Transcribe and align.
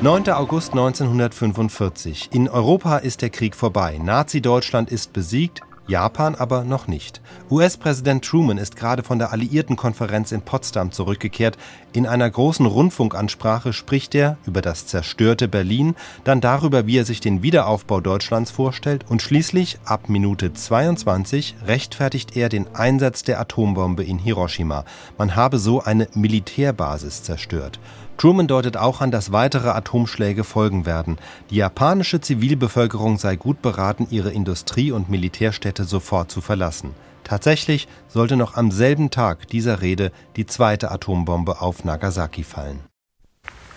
9. 0.00 0.28
August 0.28 0.70
1945. 0.74 2.28
In 2.30 2.48
Europa 2.48 2.98
ist 2.98 3.20
der 3.20 3.30
Krieg 3.30 3.56
vorbei. 3.56 3.98
Nazi-Deutschland 4.00 4.92
ist 4.92 5.12
besiegt, 5.12 5.62
Japan 5.88 6.36
aber 6.36 6.62
noch 6.62 6.86
nicht. 6.86 7.20
US-Präsident 7.50 8.24
Truman 8.24 8.58
ist 8.58 8.76
gerade 8.76 9.02
von 9.02 9.18
der 9.18 9.32
Alliiertenkonferenz 9.32 10.30
in 10.30 10.42
Potsdam 10.42 10.92
zurückgekehrt. 10.92 11.58
In 11.92 12.06
einer 12.06 12.30
großen 12.30 12.64
Rundfunkansprache 12.64 13.72
spricht 13.72 14.14
er 14.14 14.36
über 14.46 14.62
das 14.62 14.86
zerstörte 14.86 15.48
Berlin, 15.48 15.96
dann 16.22 16.40
darüber, 16.40 16.86
wie 16.86 16.98
er 16.98 17.04
sich 17.04 17.18
den 17.18 17.42
Wiederaufbau 17.42 18.00
Deutschlands 18.00 18.52
vorstellt 18.52 19.04
und 19.08 19.20
schließlich 19.20 19.80
ab 19.84 20.08
Minute 20.08 20.52
22 20.52 21.56
rechtfertigt 21.66 22.36
er 22.36 22.48
den 22.48 22.72
Einsatz 22.72 23.24
der 23.24 23.40
Atombombe 23.40 24.04
in 24.04 24.18
Hiroshima. 24.18 24.84
Man 25.16 25.34
habe 25.34 25.58
so 25.58 25.82
eine 25.82 26.06
Militärbasis 26.14 27.24
zerstört. 27.24 27.80
Truman 28.18 28.48
deutet 28.48 28.76
auch 28.76 29.00
an, 29.00 29.12
dass 29.12 29.30
weitere 29.30 29.68
Atomschläge 29.68 30.42
folgen 30.42 30.86
werden. 30.86 31.18
Die 31.50 31.56
japanische 31.56 32.20
Zivilbevölkerung 32.20 33.16
sei 33.16 33.36
gut 33.36 33.62
beraten, 33.62 34.08
ihre 34.10 34.30
Industrie- 34.30 34.90
und 34.90 35.08
Militärstädte 35.08 35.84
sofort 35.84 36.28
zu 36.28 36.40
verlassen. 36.40 36.94
Tatsächlich 37.22 37.86
sollte 38.08 38.36
noch 38.36 38.56
am 38.56 38.72
selben 38.72 39.10
Tag 39.10 39.46
dieser 39.46 39.82
Rede 39.82 40.10
die 40.34 40.46
zweite 40.46 40.90
Atombombe 40.90 41.60
auf 41.60 41.84
Nagasaki 41.84 42.42
fallen. 42.42 42.80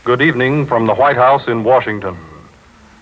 Good 0.05 0.21
evening 0.21 0.65
from 0.65 0.87
the 0.87 0.93
White 0.93 1.19
House 1.19 1.45
in 1.47 1.63
Washington. 1.63 2.15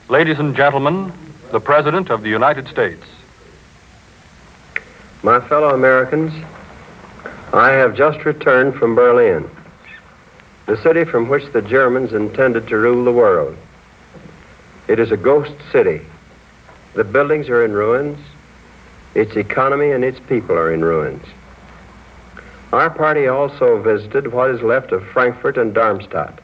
Ladies 0.10 0.40
and 0.40 0.54
gentlemen, 0.54 1.14
the 1.54 1.60
President 1.60 2.12
of 2.12 2.22
the 2.24 2.36
United 2.36 2.68
States. 2.68 3.06
My 5.24 5.40
fellow 5.40 5.70
Americans, 5.74 6.34
I 7.54 7.72
have 7.72 7.96
just 7.96 8.26
returned 8.26 8.76
from 8.76 8.96
Berlin. 8.96 9.46
The 10.70 10.78
city 10.84 11.04
from 11.04 11.30
which 11.30 11.52
the 11.52 11.64
Germans 11.64 12.14
intended 12.14 12.68
to 12.68 12.78
rule 12.78 13.04
the 13.04 13.12
world. 13.12 13.58
It 14.88 15.00
is 15.00 15.12
a 15.12 15.18
ghost 15.18 15.56
city. 15.72 16.02
The 16.94 17.04
buildings 17.04 17.50
are 17.50 17.66
in 17.66 17.74
ruins. 17.74 18.20
Its 19.16 19.36
economy 19.36 19.90
and 19.90 20.04
its 20.04 20.20
people 20.20 20.56
are 20.56 20.72
in 20.72 20.86
ruins. 20.86 21.26
Our 22.72 22.92
party 22.92 23.26
also 23.26 23.82
visited 23.82 24.32
what 24.32 24.52
is 24.52 24.62
left 24.62 24.92
of 24.92 25.04
Frankfurt 25.08 25.58
and 25.58 25.74
Darmstadt. 25.74 26.38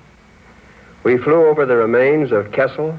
We 1.04 1.20
flew 1.20 1.46
over 1.46 1.68
the 1.68 1.76
remains 1.76 2.32
of 2.32 2.50
Kassel, 2.50 2.98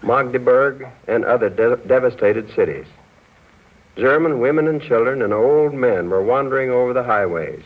Magdeburg, 0.00 0.86
and 1.08 1.24
other 1.24 1.50
de- 1.50 1.76
devastated 1.88 2.54
cities. 2.54 2.86
German 3.96 4.38
women 4.38 4.68
and 4.68 4.80
children 4.80 5.22
and 5.22 5.32
old 5.32 5.74
men 5.74 6.08
were 6.08 6.22
wandering 6.22 6.70
over 6.70 6.92
the 6.92 7.02
highways, 7.02 7.64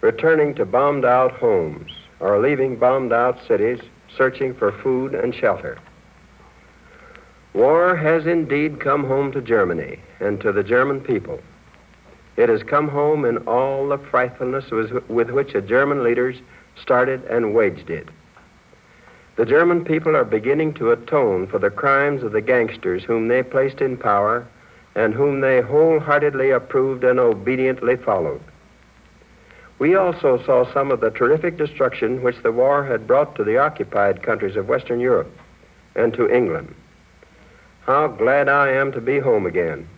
returning 0.00 0.52
to 0.56 0.66
bombed 0.66 1.04
out 1.04 1.30
homes, 1.34 1.92
are 2.20 2.38
leaving 2.38 2.76
bombed 2.76 3.12
out 3.12 3.38
cities 3.46 3.80
searching 4.16 4.54
for 4.54 4.72
food 4.72 5.14
and 5.14 5.34
shelter. 5.34 5.78
War 7.54 7.96
has 7.96 8.26
indeed 8.26 8.80
come 8.80 9.04
home 9.04 9.32
to 9.32 9.40
Germany 9.40 10.00
and 10.20 10.40
to 10.40 10.52
the 10.52 10.62
German 10.62 11.00
people. 11.00 11.40
It 12.36 12.48
has 12.48 12.62
come 12.62 12.88
home 12.88 13.24
in 13.24 13.38
all 13.48 13.88
the 13.88 13.98
frightfulness 13.98 14.70
with 14.70 15.30
which 15.30 15.52
the 15.52 15.60
German 15.60 16.04
leaders 16.04 16.36
started 16.80 17.24
and 17.24 17.54
waged 17.54 17.90
it. 17.90 18.08
The 19.36 19.46
German 19.46 19.84
people 19.84 20.16
are 20.16 20.24
beginning 20.24 20.74
to 20.74 20.92
atone 20.92 21.46
for 21.46 21.58
the 21.58 21.70
crimes 21.70 22.22
of 22.22 22.32
the 22.32 22.40
gangsters 22.40 23.04
whom 23.04 23.28
they 23.28 23.42
placed 23.42 23.80
in 23.80 23.96
power 23.96 24.46
and 24.94 25.14
whom 25.14 25.40
they 25.40 25.60
wholeheartedly 25.60 26.50
approved 26.50 27.04
and 27.04 27.20
obediently 27.20 27.96
followed. 27.96 28.40
We 29.78 29.94
also 29.94 30.42
saw 30.44 30.70
some 30.72 30.90
of 30.90 31.00
the 31.00 31.10
terrific 31.10 31.56
destruction 31.56 32.22
which 32.22 32.42
the 32.42 32.52
war 32.52 32.84
had 32.84 33.06
brought 33.06 33.36
to 33.36 33.44
the 33.44 33.58
occupied 33.58 34.22
countries 34.22 34.56
of 34.56 34.68
Western 34.68 34.98
Europe 34.98 35.30
and 35.94 36.12
to 36.14 36.28
England. 36.28 36.74
How 37.82 38.08
glad 38.08 38.48
I 38.48 38.72
am 38.72 38.92
to 38.92 39.00
be 39.00 39.18
home 39.18 39.46
again, 39.46 39.88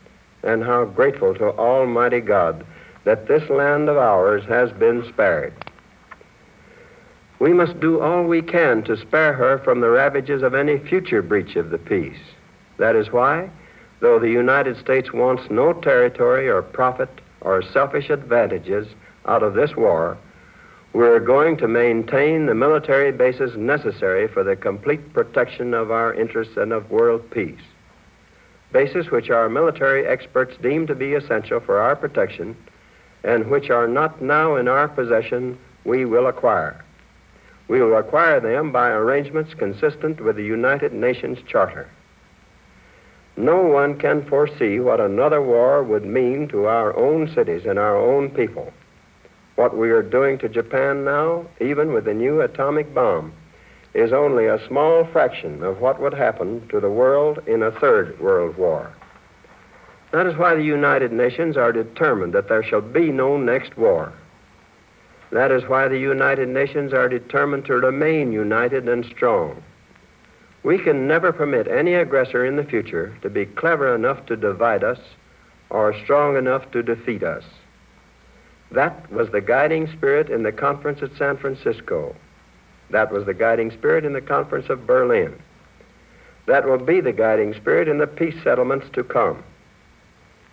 and 0.42 0.62
how 0.62 0.84
grateful 0.84 1.34
to 1.34 1.56
Almighty 1.56 2.20
God 2.20 2.64
that 3.04 3.26
this 3.26 3.48
land 3.48 3.88
of 3.88 3.96
ours 3.96 4.44
has 4.44 4.70
been 4.72 5.06
spared. 5.08 5.54
We 7.38 7.54
must 7.54 7.80
do 7.80 8.00
all 8.00 8.24
we 8.24 8.42
can 8.42 8.82
to 8.82 8.98
spare 8.98 9.32
her 9.32 9.58
from 9.58 9.80
the 9.80 9.88
ravages 9.88 10.42
of 10.42 10.54
any 10.54 10.78
future 10.78 11.22
breach 11.22 11.56
of 11.56 11.70
the 11.70 11.78
peace. 11.78 12.20
That 12.76 12.96
is 12.96 13.10
why, 13.10 13.48
though 14.00 14.18
the 14.18 14.28
United 14.28 14.76
States 14.76 15.12
wants 15.12 15.50
no 15.50 15.72
territory 15.72 16.48
or 16.50 16.60
profit 16.60 17.08
or 17.40 17.62
selfish 17.62 18.10
advantages 18.10 18.86
out 19.26 19.42
of 19.42 19.54
this 19.54 19.76
war, 19.76 20.18
we're 20.92 21.20
going 21.20 21.56
to 21.58 21.68
maintain 21.68 22.46
the 22.46 22.54
military 22.54 23.12
bases 23.12 23.56
necessary 23.56 24.26
for 24.26 24.42
the 24.42 24.56
complete 24.56 25.12
protection 25.12 25.72
of 25.72 25.90
our 25.90 26.12
interests 26.14 26.56
and 26.56 26.72
of 26.72 26.90
world 26.90 27.30
peace. 27.30 27.60
Bases 28.72 29.10
which 29.10 29.30
our 29.30 29.48
military 29.48 30.06
experts 30.06 30.56
deem 30.60 30.86
to 30.86 30.94
be 30.94 31.14
essential 31.14 31.60
for 31.60 31.80
our 31.80 31.94
protection 31.94 32.56
and 33.22 33.50
which 33.50 33.70
are 33.70 33.86
not 33.86 34.22
now 34.22 34.56
in 34.56 34.68
our 34.68 34.88
possession, 34.88 35.58
we 35.84 36.04
will 36.04 36.26
acquire. 36.26 36.84
We 37.68 37.80
will 37.80 37.96
acquire 37.96 38.40
them 38.40 38.72
by 38.72 38.88
arrangements 38.88 39.54
consistent 39.54 40.20
with 40.20 40.36
the 40.36 40.44
United 40.44 40.92
Nations 40.92 41.38
Charter. 41.46 41.88
No 43.36 43.62
one 43.62 43.98
can 43.98 44.26
foresee 44.26 44.80
what 44.80 45.00
another 45.00 45.40
war 45.40 45.82
would 45.82 46.04
mean 46.04 46.48
to 46.48 46.66
our 46.66 46.96
own 46.96 47.32
cities 47.32 47.64
and 47.64 47.78
our 47.78 47.96
own 47.96 48.30
people. 48.30 48.72
What 49.60 49.76
we 49.76 49.90
are 49.90 50.02
doing 50.02 50.38
to 50.38 50.48
Japan 50.48 51.04
now, 51.04 51.44
even 51.60 51.92
with 51.92 52.06
the 52.06 52.14
new 52.14 52.40
atomic 52.40 52.94
bomb, 52.94 53.34
is 53.92 54.10
only 54.10 54.46
a 54.46 54.66
small 54.66 55.04
fraction 55.04 55.62
of 55.62 55.82
what 55.82 56.00
would 56.00 56.14
happen 56.14 56.66
to 56.70 56.80
the 56.80 56.88
world 56.88 57.40
in 57.46 57.62
a 57.62 57.70
third 57.70 58.18
world 58.20 58.56
war. 58.56 58.90
That 60.12 60.26
is 60.26 60.38
why 60.38 60.54
the 60.54 60.64
United 60.64 61.12
Nations 61.12 61.58
are 61.58 61.72
determined 61.72 62.32
that 62.32 62.48
there 62.48 62.62
shall 62.62 62.80
be 62.80 63.12
no 63.12 63.36
next 63.36 63.76
war. 63.76 64.14
That 65.30 65.52
is 65.52 65.68
why 65.68 65.88
the 65.88 65.98
United 65.98 66.48
Nations 66.48 66.94
are 66.94 67.10
determined 67.10 67.66
to 67.66 67.74
remain 67.74 68.32
united 68.32 68.88
and 68.88 69.04
strong. 69.04 69.62
We 70.62 70.78
can 70.78 71.06
never 71.06 71.34
permit 71.34 71.68
any 71.68 71.92
aggressor 71.92 72.46
in 72.46 72.56
the 72.56 72.64
future 72.64 73.14
to 73.20 73.28
be 73.28 73.44
clever 73.44 73.94
enough 73.94 74.24
to 74.24 74.36
divide 74.38 74.84
us 74.84 75.00
or 75.68 75.94
strong 76.02 76.38
enough 76.38 76.70
to 76.70 76.82
defeat 76.82 77.22
us. 77.22 77.44
That 78.72 79.10
was 79.10 79.30
the 79.30 79.40
guiding 79.40 79.88
spirit 79.88 80.30
in 80.30 80.42
the 80.42 80.52
conference 80.52 81.02
at 81.02 81.16
San 81.16 81.36
Francisco. 81.36 82.14
That 82.90 83.12
was 83.12 83.26
the 83.26 83.34
guiding 83.34 83.70
spirit 83.70 84.04
in 84.04 84.12
the 84.12 84.20
conference 84.20 84.68
of 84.68 84.86
Berlin. 84.86 85.40
That 86.46 86.66
will 86.66 86.78
be 86.78 87.00
the 87.00 87.12
guiding 87.12 87.54
spirit 87.54 87.88
in 87.88 87.98
the 87.98 88.06
peace 88.06 88.36
settlements 88.42 88.86
to 88.92 89.04
come. 89.04 89.42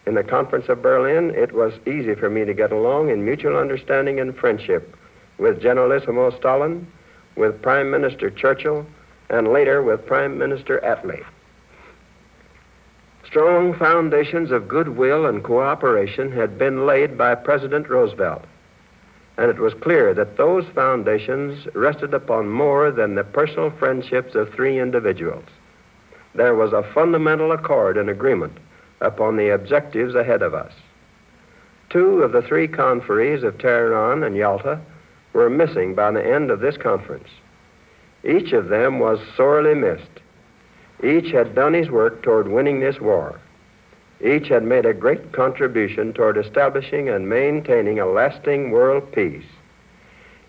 In 0.06 0.14
the 0.14 0.24
conference 0.24 0.70
of 0.70 0.82
Berlin, 0.82 1.32
it 1.32 1.52
was 1.52 1.74
easy 1.86 2.16
for 2.16 2.30
me 2.30 2.46
to 2.46 2.54
get 2.54 2.72
along 2.72 3.10
in 3.10 3.26
mutual 3.26 3.58
understanding 3.58 4.20
and 4.20 4.36
friendship 4.36 4.96
with 5.38 5.62
Generalissimo 5.62 6.32
Stalin, 6.32 6.88
with 7.36 7.62
Prime 7.62 7.92
Minister 7.92 8.30
Churchill, 8.30 8.86
and 9.30 9.50
later 9.50 9.84
with 9.84 10.06
Prime 10.06 10.38
Minister 10.38 10.80
Attlee. 10.84 11.24
Strong 13.28 13.74
foundations 13.74 14.52
of 14.52 14.70
goodwill 14.70 15.26
and 15.26 15.44
cooperation 15.44 16.32
had 16.32 16.58
been 16.58 16.86
laid 16.86 17.18
by 17.18 17.36
President 17.36 17.90
Roosevelt, 17.90 18.46
and 19.38 19.52
it 19.52 19.60
was 19.60 19.74
clear 19.74 20.14
that 20.14 20.38
those 20.38 20.66
foundations 20.74 21.68
rested 21.76 22.14
upon 22.14 22.48
more 22.48 22.90
than 22.90 23.16
the 23.16 23.26
personal 23.26 23.70
friendships 23.70 24.34
of 24.34 24.50
three 24.54 24.80
individuals. 24.80 25.44
There 26.36 26.56
was 26.56 26.72
a 26.72 26.90
fundamental 26.94 27.52
accord 27.52 27.98
and 27.98 28.10
agreement 28.10 28.58
upon 29.02 29.36
the 29.36 29.50
objectives 29.50 30.16
ahead 30.16 30.42
of 30.42 30.54
us. 30.54 30.72
Two 31.90 32.24
of 32.24 32.32
the 32.32 32.42
three 32.42 32.68
conferees 32.68 33.44
of 33.44 33.58
Tehran 33.58 34.24
and 34.24 34.38
Yalta 34.38 34.80
were 35.34 35.50
missing 35.50 35.96
by 35.96 36.12
the 36.12 36.26
end 36.26 36.50
of 36.50 36.62
this 36.62 36.78
conference. 36.78 37.28
Each 38.24 38.54
of 38.54 38.70
them 38.70 39.00
was 39.00 39.20
sorely 39.36 39.76
missed 39.76 40.22
each 41.04 41.32
had 41.32 41.56
done 41.56 41.74
his 41.74 41.90
work 41.90 42.22
toward 42.24 42.48
winning 42.48 42.80
this 42.80 43.00
war. 43.00 43.40
Each 44.20 44.48
had 44.48 44.64
made 44.64 44.86
a 44.86 44.94
great 44.94 45.32
contribution 45.32 46.12
toward 46.12 46.38
establishing 46.38 47.10
and 47.10 47.30
maintaining 47.30 48.00
a 48.00 48.08
lasting 48.08 48.72
world 48.72 49.12
peace. 49.12 49.46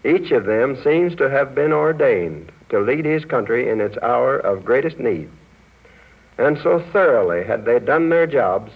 Each 0.04 0.30
of 0.30 0.46
them 0.46 0.76
seems 0.82 1.14
to 1.16 1.28
have 1.28 1.54
been 1.54 1.72
ordained 1.72 2.50
to 2.70 2.80
lead 2.80 3.04
his 3.04 3.24
country 3.24 3.68
in 3.68 3.80
its 3.80 3.98
hour 3.98 4.38
of 4.38 4.64
greatest 4.64 4.98
need. 4.98 5.28
And 6.38 6.58
so 6.58 6.82
thoroughly 6.92 7.44
had 7.44 7.64
they 7.64 7.78
done 7.78 8.08
their 8.08 8.26
jobs 8.26 8.72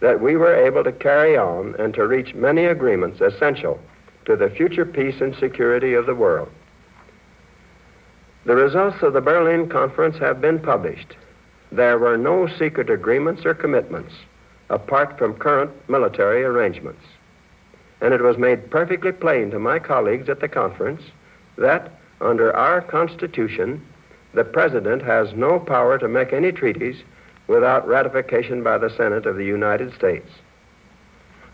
that 0.00 0.20
we 0.20 0.36
were 0.36 0.54
able 0.54 0.84
to 0.84 0.92
carry 0.92 1.36
on 1.36 1.74
and 1.78 1.92
to 1.94 2.06
reach 2.06 2.34
many 2.34 2.66
agreements 2.66 3.20
essential 3.20 3.78
to 4.24 4.36
the 4.36 4.50
future 4.50 4.86
peace 4.86 5.20
and 5.20 5.34
security 5.36 5.94
of 5.94 6.06
the 6.06 6.14
world. 6.14 6.50
The 8.46 8.54
results 8.54 9.02
of 9.02 9.14
the 9.14 9.22
Berlin 9.22 9.68
Conference 9.68 10.18
have 10.18 10.40
been 10.40 10.58
published. 10.58 11.16
There 11.72 11.98
were 11.98 12.18
no 12.18 12.46
secret 12.46 12.90
agreements 12.90 13.44
or 13.46 13.54
commitments 13.54 14.12
apart 14.70 15.18
from 15.18 15.34
current 15.34 15.70
military 15.88 16.44
arrangements. 16.44 17.04
And 18.00 18.12
it 18.12 18.20
was 18.20 18.36
made 18.36 18.70
perfectly 18.70 19.12
plain 19.12 19.50
to 19.50 19.58
my 19.58 19.78
colleagues 19.78 20.28
at 20.28 20.40
the 20.40 20.48
conference 20.48 21.02
that 21.56 21.90
under 22.20 22.54
our 22.54 22.80
Constitution, 22.80 23.84
the 24.34 24.44
President 24.44 25.02
has 25.02 25.32
no 25.34 25.58
power 25.58 25.98
to 25.98 26.08
make 26.08 26.32
any 26.32 26.52
treaties 26.52 27.02
without 27.46 27.86
ratification 27.86 28.62
by 28.62 28.78
the 28.78 28.90
Senate 28.90 29.26
of 29.26 29.36
the 29.36 29.44
United 29.44 29.94
States. 29.94 30.28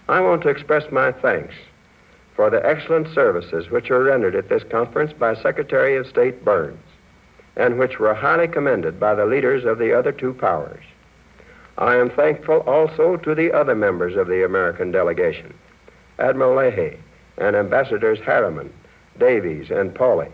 I 0.08 0.20
want 0.20 0.42
to 0.42 0.48
express 0.48 0.90
my 0.90 1.12
thanks 1.12 1.54
for 2.40 2.48
the 2.48 2.66
excellent 2.66 3.06
services 3.14 3.68
which 3.68 3.90
were 3.90 4.02
rendered 4.02 4.34
at 4.34 4.48
this 4.48 4.62
conference 4.70 5.12
by 5.12 5.34
Secretary 5.34 5.94
of 5.98 6.06
State 6.06 6.42
Byrnes 6.42 6.80
and 7.54 7.78
which 7.78 7.98
were 7.98 8.14
highly 8.14 8.48
commended 8.48 8.98
by 8.98 9.14
the 9.14 9.26
leaders 9.26 9.66
of 9.66 9.78
the 9.78 9.92
other 9.92 10.10
two 10.10 10.32
powers. 10.32 10.82
I 11.76 11.96
am 11.96 12.08
thankful 12.08 12.60
also 12.60 13.18
to 13.18 13.34
the 13.34 13.52
other 13.52 13.74
members 13.74 14.16
of 14.16 14.26
the 14.26 14.42
American 14.42 14.90
delegation, 14.90 15.52
Admiral 16.18 16.56
Leahy 16.56 16.96
and 17.36 17.54
Ambassadors 17.54 18.20
Harriman, 18.20 18.72
Davies, 19.18 19.70
and 19.70 19.94
Pauley, 19.94 20.32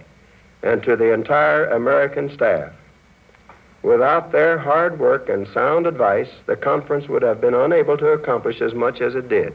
and 0.63 0.85
to 0.85 0.95
the 0.95 1.13
entire 1.13 1.65
American 1.65 2.33
staff. 2.33 2.71
Without 3.83 4.31
their 4.31 4.59
hard 4.59 5.01
work 5.01 5.29
and 5.29 5.49
sound 5.49 5.89
advice, 5.89 6.31
the 6.47 6.55
conference 6.55 7.09
would 7.09 7.23
have 7.23 7.41
been 7.41 7.55
unable 7.55 7.99
to 7.99 8.11
accomplish 8.11 8.61
as 8.61 8.75
much 8.75 9.01
as 9.01 9.17
it 9.17 9.29
did. 9.29 9.53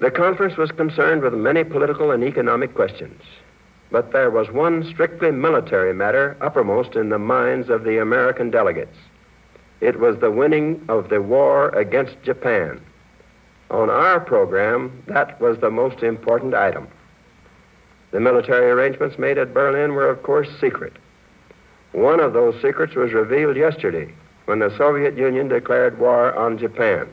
The 0.00 0.10
conference 0.10 0.56
was 0.56 0.70
concerned 0.70 1.20
with 1.20 1.34
many 1.34 1.62
political 1.62 2.10
and 2.10 2.24
economic 2.24 2.74
questions, 2.74 3.22
but 3.90 4.12
there 4.12 4.30
was 4.30 4.50
one 4.50 4.82
strictly 4.90 5.30
military 5.30 5.92
matter 5.92 6.38
uppermost 6.40 6.96
in 6.96 7.10
the 7.10 7.18
minds 7.18 7.68
of 7.68 7.84
the 7.84 8.00
American 8.00 8.50
delegates. 8.50 8.96
It 9.82 10.00
was 10.00 10.18
the 10.18 10.30
winning 10.30 10.82
of 10.88 11.10
the 11.10 11.20
war 11.20 11.68
against 11.70 12.22
Japan. 12.22 12.80
On 13.70 13.90
our 13.90 14.20
program, 14.20 15.02
that 15.06 15.38
was 15.38 15.58
the 15.58 15.70
most 15.70 16.02
important 16.02 16.54
item. 16.54 16.88
The 18.10 18.20
military 18.20 18.70
arrangements 18.70 19.18
made 19.18 19.36
at 19.36 19.52
Berlin 19.52 19.92
were, 19.92 20.08
of 20.08 20.22
course, 20.22 20.48
secret. 20.60 20.94
One 21.92 22.20
of 22.20 22.32
those 22.32 22.54
secrets 22.62 22.94
was 22.94 23.12
revealed 23.12 23.56
yesterday 23.56 24.14
when 24.46 24.60
the 24.60 24.74
Soviet 24.78 25.18
Union 25.18 25.48
declared 25.48 25.98
war 25.98 26.34
on 26.34 26.56
Japan. 26.56 27.06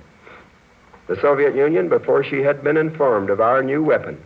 The 1.08 1.20
Soviet 1.22 1.56
Union, 1.56 1.90
before 1.90 2.24
she 2.24 2.42
had 2.42 2.64
been 2.64 2.78
informed 2.78 3.30
of 3.30 3.40
our 3.40 3.64
new 3.64 3.82
weapon, 3.82 4.22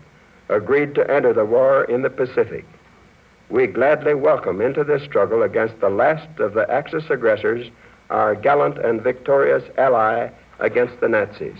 agreed 0.49 0.95
to 0.95 1.09
enter 1.09 1.33
the 1.33 1.45
war 1.45 1.83
in 1.85 2.01
the 2.01 2.09
Pacific. 2.09 2.65
We 3.49 3.67
gladly 3.67 4.13
welcome 4.13 4.61
into 4.61 4.83
this 4.83 5.03
struggle 5.03 5.43
against 5.43 5.79
the 5.79 5.89
last 5.89 6.39
of 6.39 6.53
the 6.53 6.69
Axis 6.71 7.09
aggressors 7.09 7.69
our 8.09 8.35
gallant 8.35 8.77
and 8.77 9.01
victorious 9.01 9.63
ally 9.77 10.29
against 10.59 10.99
the 10.99 11.07
Nazis. 11.07 11.57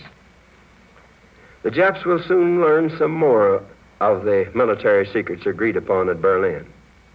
The 1.62 1.70
Japs 1.70 2.04
will 2.04 2.22
soon 2.22 2.60
learn 2.60 2.94
some 2.98 3.12
more 3.12 3.62
of 4.00 4.24
the 4.24 4.50
military 4.54 5.06
secrets 5.06 5.46
agreed 5.46 5.76
upon 5.76 6.08
at 6.08 6.20
Berlin. 6.20 6.66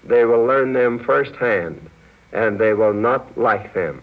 They 0.04 0.26
will 0.26 0.46
learn 0.46 0.74
them 0.74 1.04
firsthand, 1.04 1.90
and 2.32 2.58
they 2.58 2.74
will 2.74 2.94
not 2.94 3.38
like 3.38 3.74
them. 3.74 4.02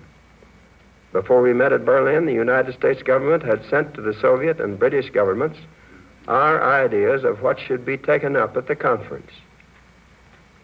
Before 1.15 1.43
we 1.43 1.55
met 1.55 1.73
at 1.73 1.85
Berlin, 1.85 2.27
the 2.27 2.33
United 2.33 2.75
States 2.75 3.01
government 3.01 3.45
had 3.45 3.65
sent 3.71 3.95
to 3.95 4.01
the 4.01 4.15
Soviet 4.21 4.61
and 4.61 4.77
British 4.77 5.11
governments 5.11 5.61
our 6.27 6.61
ideas 6.61 7.23
of 7.23 7.41
what 7.41 7.61
should 7.61 7.85
be 7.85 7.97
taken 7.97 8.35
up 8.35 8.57
at 8.57 8.67
the 8.67 8.75
conference. 8.75 9.31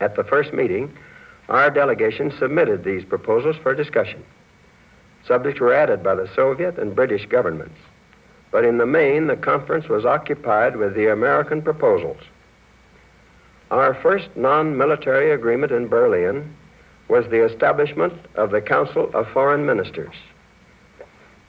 At 0.01 0.17
the 0.17 0.25
first 0.25 0.53
meeting, 0.53 0.93
our 1.49 1.71
delegation 1.71 2.33
submitted 2.37 2.83
these 2.83 3.05
proposals 3.05 3.59
for 3.63 3.77
discussion. 3.77 4.25
Subjects 5.25 5.61
were 5.61 5.73
added 5.73 6.03
by 6.03 6.17
the 6.17 6.29
Soviet 6.35 6.79
and 6.79 6.97
British 6.97 7.27
governments. 7.27 7.79
But 8.51 8.65
in 8.65 8.79
the 8.79 8.87
main, 8.87 9.29
the 9.29 9.37
conference 9.37 9.89
was 9.89 10.05
occupied 10.05 10.75
with 10.75 10.97
the 10.97 11.13
American 11.13 11.63
proposals. 11.63 12.23
Our 13.71 13.95
first 13.95 14.31
non 14.35 14.77
military 14.77 15.31
agreement 15.31 15.71
in 15.71 15.87
Berlin 15.87 16.57
was 17.07 17.29
the 17.29 17.45
establishment 17.45 18.15
of 18.35 18.51
the 18.51 18.61
Council 18.61 19.13
of 19.15 19.29
Foreign 19.29 19.65
Ministers. 19.65 20.17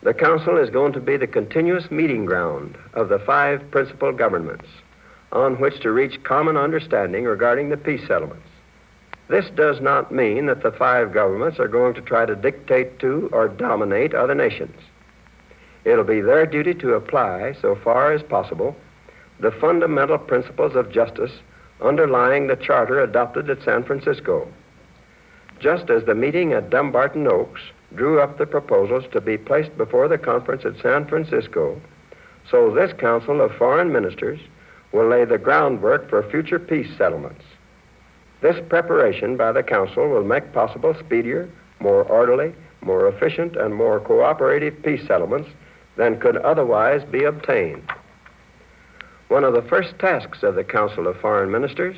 The 0.03 0.13
Council 0.15 0.57
is 0.57 0.71
going 0.71 0.93
to 0.93 0.99
be 0.99 1.15
the 1.15 1.27
continuous 1.27 1.91
meeting 1.91 2.25
ground 2.25 2.75
of 2.93 3.09
the 3.09 3.19
five 3.19 3.69
principal 3.69 4.11
governments 4.11 4.65
on 5.31 5.59
which 5.59 5.79
to 5.81 5.91
reach 5.91 6.23
common 6.23 6.57
understanding 6.57 7.25
regarding 7.25 7.69
the 7.69 7.77
peace 7.77 8.05
settlements. 8.07 8.47
This 9.29 9.49
does 9.55 9.79
not 9.79 10.11
mean 10.11 10.47
that 10.47 10.63
the 10.63 10.71
five 10.71 11.13
governments 11.13 11.59
are 11.59 11.67
going 11.67 11.93
to 11.93 12.01
try 12.01 12.25
to 12.25 12.35
dictate 12.35 12.99
to 12.99 13.29
or 13.31 13.47
dominate 13.47 14.15
other 14.15 14.35
nations. 14.35 14.75
It'll 15.85 16.03
be 16.03 16.19
their 16.19 16.45
duty 16.45 16.73
to 16.75 16.95
apply, 16.95 17.53
so 17.61 17.75
far 17.75 18.11
as 18.11 18.23
possible, 18.23 18.75
the 19.39 19.51
fundamental 19.51 20.17
principles 20.17 20.75
of 20.75 20.91
justice 20.91 21.31
underlying 21.79 22.47
the 22.47 22.55
charter 22.55 22.99
adopted 22.99 23.49
at 23.49 23.63
San 23.63 23.83
Francisco. 23.83 24.47
Just 25.59 25.89
as 25.89 26.03
the 26.05 26.15
meeting 26.15 26.53
at 26.53 26.69
Dumbarton 26.71 27.27
Oaks 27.27 27.61
drew 27.95 28.19
up 28.19 28.37
the 28.37 28.45
proposals 28.45 29.05
to 29.11 29.21
be 29.21 29.37
placed 29.37 29.75
before 29.77 30.07
the 30.07 30.17
conference 30.17 30.65
at 30.65 30.81
San 30.81 31.05
Francisco, 31.07 31.79
so 32.49 32.73
this 32.73 32.93
Council 32.93 33.41
of 33.41 33.55
Foreign 33.55 33.91
Ministers 33.91 34.39
will 34.91 35.07
lay 35.07 35.25
the 35.25 35.37
groundwork 35.37 36.09
for 36.09 36.23
future 36.29 36.59
peace 36.59 36.89
settlements. 36.97 37.43
This 38.41 38.59
preparation 38.69 39.37
by 39.37 39.51
the 39.51 39.63
Council 39.63 40.09
will 40.09 40.23
make 40.23 40.53
possible 40.53 40.95
speedier, 40.99 41.49
more 41.79 42.03
orderly, 42.03 42.53
more 42.81 43.07
efficient, 43.07 43.55
and 43.55 43.75
more 43.75 43.99
cooperative 43.99 44.81
peace 44.83 45.05
settlements 45.07 45.49
than 45.95 46.19
could 46.19 46.37
otherwise 46.37 47.03
be 47.03 47.23
obtained. 47.23 47.83
One 49.27 49.43
of 49.43 49.53
the 49.53 49.61
first 49.61 49.97
tasks 49.99 50.43
of 50.43 50.55
the 50.55 50.63
Council 50.63 51.07
of 51.07 51.19
Foreign 51.21 51.51
Ministers 51.51 51.97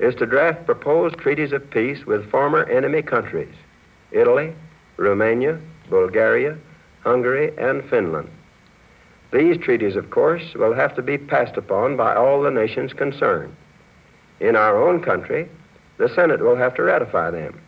is 0.00 0.14
to 0.16 0.26
draft 0.26 0.66
proposed 0.66 1.16
treaties 1.18 1.52
of 1.52 1.70
peace 1.70 2.04
with 2.04 2.30
former 2.30 2.64
enemy 2.64 3.02
countries 3.02 3.54
Italy, 4.10 4.54
Romania, 4.98 5.58
Bulgaria, 5.88 6.58
Hungary, 7.00 7.52
and 7.56 7.82
Finland. 7.88 8.28
These 9.32 9.58
treaties, 9.58 9.96
of 9.96 10.10
course, 10.10 10.54
will 10.54 10.74
have 10.74 10.94
to 10.96 11.02
be 11.02 11.16
passed 11.16 11.56
upon 11.56 11.96
by 11.96 12.14
all 12.14 12.42
the 12.42 12.50
nations 12.50 12.92
concerned. 12.92 13.54
In 14.40 14.56
our 14.56 14.76
own 14.76 15.00
country, 15.00 15.48
the 15.96 16.08
Senate 16.08 16.40
will 16.40 16.56
have 16.56 16.74
to 16.74 16.82
ratify 16.82 17.30
them. 17.30 17.60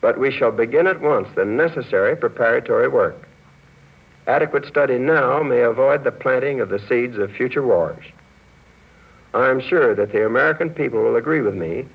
But 0.00 0.18
we 0.18 0.30
shall 0.30 0.52
begin 0.52 0.86
at 0.86 1.00
once 1.00 1.28
the 1.34 1.44
necessary 1.44 2.16
preparatory 2.16 2.88
work. 2.88 3.28
Adequate 4.26 4.66
study 4.66 4.98
now 4.98 5.42
may 5.42 5.60
avoid 5.60 6.04
the 6.04 6.12
planting 6.12 6.60
of 6.60 6.68
the 6.68 6.78
seeds 6.78 7.16
of 7.16 7.32
future 7.32 7.62
wars. 7.62 8.04
I 9.34 9.50
am 9.50 9.60
sure 9.60 9.94
that 9.94 10.12
the 10.12 10.24
American 10.24 10.70
people 10.70 11.02
will 11.02 11.16
agree 11.16 11.40
with 11.40 11.54
me 11.54 11.86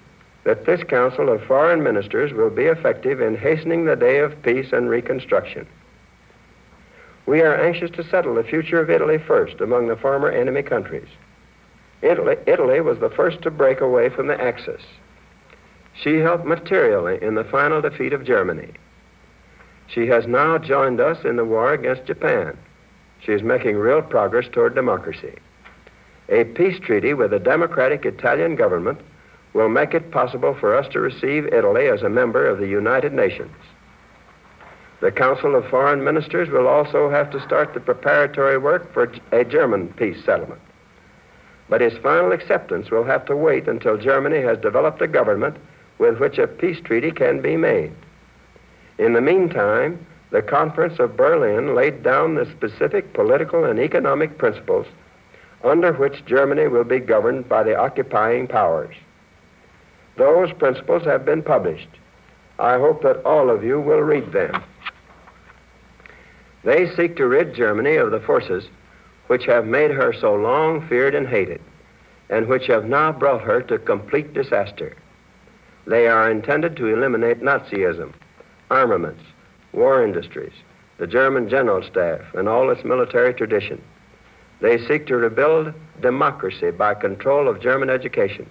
that 0.43 0.65
this 0.65 0.83
Council 0.83 1.29
of 1.29 1.43
Foreign 1.43 1.83
Ministers 1.83 2.33
will 2.33 2.49
be 2.49 2.65
effective 2.65 3.21
in 3.21 3.35
hastening 3.35 3.85
the 3.85 3.95
day 3.95 4.19
of 4.19 4.41
peace 4.43 4.73
and 4.73 4.89
reconstruction. 4.89 5.65
We 7.25 7.41
are 7.41 7.55
anxious 7.55 7.91
to 7.91 8.03
settle 8.03 8.35
the 8.35 8.43
future 8.43 8.81
of 8.81 8.89
Italy 8.89 9.17
first 9.17 9.61
among 9.61 9.87
the 9.87 9.95
former 9.95 10.29
enemy 10.29 10.61
countries. 10.61 11.07
Italy, 12.01 12.35
Italy 12.45 12.81
was 12.81 12.99
the 12.99 13.09
first 13.09 13.41
to 13.43 13.51
break 13.51 13.79
away 13.79 14.09
from 14.09 14.27
the 14.27 14.41
Axis. 14.41 14.81
She 15.93 16.17
helped 16.17 16.45
materially 16.45 17.17
in 17.21 17.35
the 17.35 17.45
final 17.45 17.81
defeat 17.81 18.11
of 18.11 18.25
Germany. 18.25 18.71
She 19.87 20.07
has 20.07 20.27
now 20.27 20.57
joined 20.57 20.99
us 20.99 21.23
in 21.23 21.37
the 21.37 21.45
war 21.45 21.73
against 21.73 22.05
Japan. 22.05 22.57
She 23.19 23.31
is 23.31 23.41
making 23.41 23.77
real 23.77 24.01
progress 24.01 24.47
toward 24.51 24.75
democracy. 24.75 25.35
A 26.27 26.43
peace 26.43 26.79
treaty 26.79 27.13
with 27.13 27.31
the 27.31 27.39
democratic 27.39 28.05
Italian 28.05 28.55
government 28.55 28.99
will 29.53 29.69
make 29.69 29.93
it 29.93 30.11
possible 30.11 30.55
for 30.59 30.75
us 30.75 30.87
to 30.89 30.99
receive 30.99 31.53
Italy 31.53 31.87
as 31.87 32.01
a 32.01 32.09
member 32.09 32.47
of 32.47 32.59
the 32.59 32.67
United 32.67 33.13
Nations. 33.13 33.55
The 34.99 35.11
Council 35.11 35.55
of 35.55 35.67
Foreign 35.67 36.03
Ministers 36.03 36.49
will 36.49 36.67
also 36.67 37.09
have 37.09 37.29
to 37.31 37.41
start 37.41 37.73
the 37.73 37.79
preparatory 37.79 38.57
work 38.57 38.93
for 38.93 39.11
a 39.31 39.43
German 39.43 39.89
peace 39.89 40.23
settlement. 40.23 40.61
But 41.69 41.81
its 41.81 41.97
final 41.97 42.31
acceptance 42.31 42.89
will 42.89 43.03
have 43.03 43.25
to 43.25 43.35
wait 43.35 43.67
until 43.67 43.97
Germany 43.97 44.41
has 44.41 44.57
developed 44.59 45.01
a 45.01 45.07
government 45.07 45.57
with 45.97 46.19
which 46.19 46.37
a 46.37 46.47
peace 46.47 46.79
treaty 46.81 47.11
can 47.11 47.41
be 47.41 47.57
made. 47.57 47.91
In 48.97 49.13
the 49.13 49.21
meantime, 49.21 50.05
the 50.31 50.41
Conference 50.41 50.99
of 50.99 51.17
Berlin 51.17 51.75
laid 51.75 52.01
down 52.01 52.35
the 52.35 52.45
specific 52.45 53.13
political 53.13 53.65
and 53.65 53.79
economic 53.79 54.37
principles 54.37 54.87
under 55.63 55.93
which 55.93 56.25
Germany 56.25 56.67
will 56.67 56.83
be 56.83 56.99
governed 56.99 57.47
by 57.47 57.63
the 57.63 57.77
occupying 57.77 58.47
powers. 58.47 58.95
Those 60.15 60.51
principles 60.53 61.03
have 61.03 61.25
been 61.25 61.41
published. 61.41 61.89
I 62.59 62.77
hope 62.77 63.01
that 63.03 63.25
all 63.25 63.49
of 63.49 63.63
you 63.63 63.79
will 63.79 64.01
read 64.01 64.31
them. 64.31 64.63
They 66.63 66.89
seek 66.95 67.17
to 67.17 67.27
rid 67.27 67.55
Germany 67.55 67.95
of 67.95 68.11
the 68.11 68.19
forces 68.19 68.69
which 69.27 69.45
have 69.45 69.65
made 69.65 69.91
her 69.91 70.13
so 70.13 70.35
long 70.35 70.87
feared 70.87 71.15
and 71.15 71.27
hated, 71.27 71.61
and 72.29 72.47
which 72.47 72.67
have 72.67 72.85
now 72.85 73.11
brought 73.11 73.41
her 73.41 73.61
to 73.63 73.77
complete 73.79 74.33
disaster. 74.33 74.95
They 75.85 76.07
are 76.07 76.29
intended 76.29 76.77
to 76.77 76.87
eliminate 76.87 77.41
Nazism, 77.41 78.13
armaments, 78.69 79.23
war 79.73 80.03
industries, 80.03 80.53
the 80.97 81.07
German 81.07 81.49
general 81.49 81.83
staff, 81.83 82.21
and 82.33 82.47
all 82.47 82.69
its 82.69 82.83
military 82.83 83.33
tradition. 83.33 83.81
They 84.61 84.77
seek 84.87 85.07
to 85.07 85.17
rebuild 85.17 85.73
democracy 86.01 86.71
by 86.71 86.93
control 86.93 87.49
of 87.49 87.61
German 87.61 87.89
education, 87.89 88.49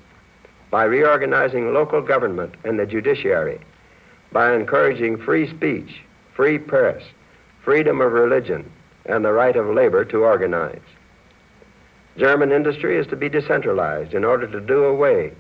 by 0.72 0.84
reorganizing 0.84 1.74
local 1.74 2.00
government 2.00 2.54
and 2.64 2.78
the 2.78 2.86
judiciary, 2.86 3.60
by 4.32 4.54
encouraging 4.54 5.18
free 5.18 5.46
speech, 5.54 6.00
free 6.34 6.58
press, 6.58 7.02
freedom 7.62 8.00
of 8.00 8.10
religion, 8.10 8.72
and 9.04 9.22
the 9.22 9.32
right 9.32 9.54
of 9.54 9.66
labor 9.66 10.02
to 10.02 10.24
organize. 10.24 10.80
German 12.16 12.52
industry 12.52 12.96
is 12.96 13.06
to 13.08 13.16
be 13.16 13.28
decentralized 13.28 14.14
in 14.14 14.24
order 14.24 14.46
to 14.46 14.60
do 14.60 14.84
away 14.84 15.32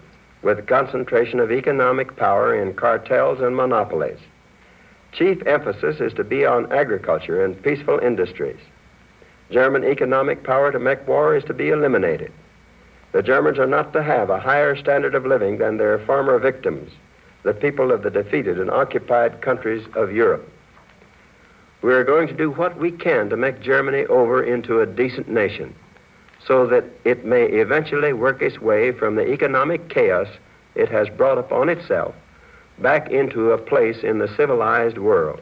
with 0.42 0.66
concentration 0.66 1.40
of 1.40 1.50
economic 1.50 2.14
power 2.16 2.54
in 2.54 2.74
cartels 2.74 3.40
and 3.40 3.56
monopolies. 3.56 4.18
Chief 5.12 5.38
emphasis 5.46 5.96
is 6.00 6.12
to 6.12 6.24
be 6.24 6.44
on 6.44 6.70
agriculture 6.70 7.42
and 7.42 7.62
peaceful 7.62 7.98
industries. 8.00 8.60
German 9.50 9.82
economic 9.84 10.44
power 10.44 10.70
to 10.70 10.78
make 10.78 11.08
war 11.08 11.34
is 11.34 11.44
to 11.44 11.54
be 11.54 11.70
eliminated. 11.70 12.32
The 13.12 13.22
Germans 13.22 13.58
are 13.58 13.66
not 13.66 13.92
to 13.92 14.02
have 14.02 14.30
a 14.30 14.40
higher 14.40 14.74
standard 14.74 15.14
of 15.14 15.26
living 15.26 15.58
than 15.58 15.76
their 15.76 15.98
former 16.00 16.38
victims, 16.38 16.90
the 17.42 17.52
people 17.52 17.92
of 17.92 18.02
the 18.02 18.10
defeated 18.10 18.58
and 18.58 18.70
occupied 18.70 19.42
countries 19.42 19.86
of 19.94 20.12
Europe. 20.12 20.48
We 21.82 21.92
are 21.92 22.04
going 22.04 22.28
to 22.28 22.34
do 22.34 22.50
what 22.50 22.78
we 22.78 22.90
can 22.90 23.28
to 23.28 23.36
make 23.36 23.60
Germany 23.60 24.06
over 24.06 24.42
into 24.42 24.80
a 24.80 24.86
decent 24.86 25.28
nation 25.28 25.74
so 26.46 26.66
that 26.68 26.84
it 27.04 27.24
may 27.24 27.44
eventually 27.44 28.12
work 28.12 28.40
its 28.40 28.60
way 28.60 28.92
from 28.92 29.14
the 29.14 29.30
economic 29.30 29.88
chaos 29.88 30.28
it 30.74 30.88
has 30.88 31.08
brought 31.10 31.38
upon 31.38 31.68
itself 31.68 32.14
back 32.78 33.10
into 33.10 33.52
a 33.52 33.58
place 33.58 34.02
in 34.02 34.18
the 34.18 34.34
civilized 34.36 34.96
world. 34.96 35.40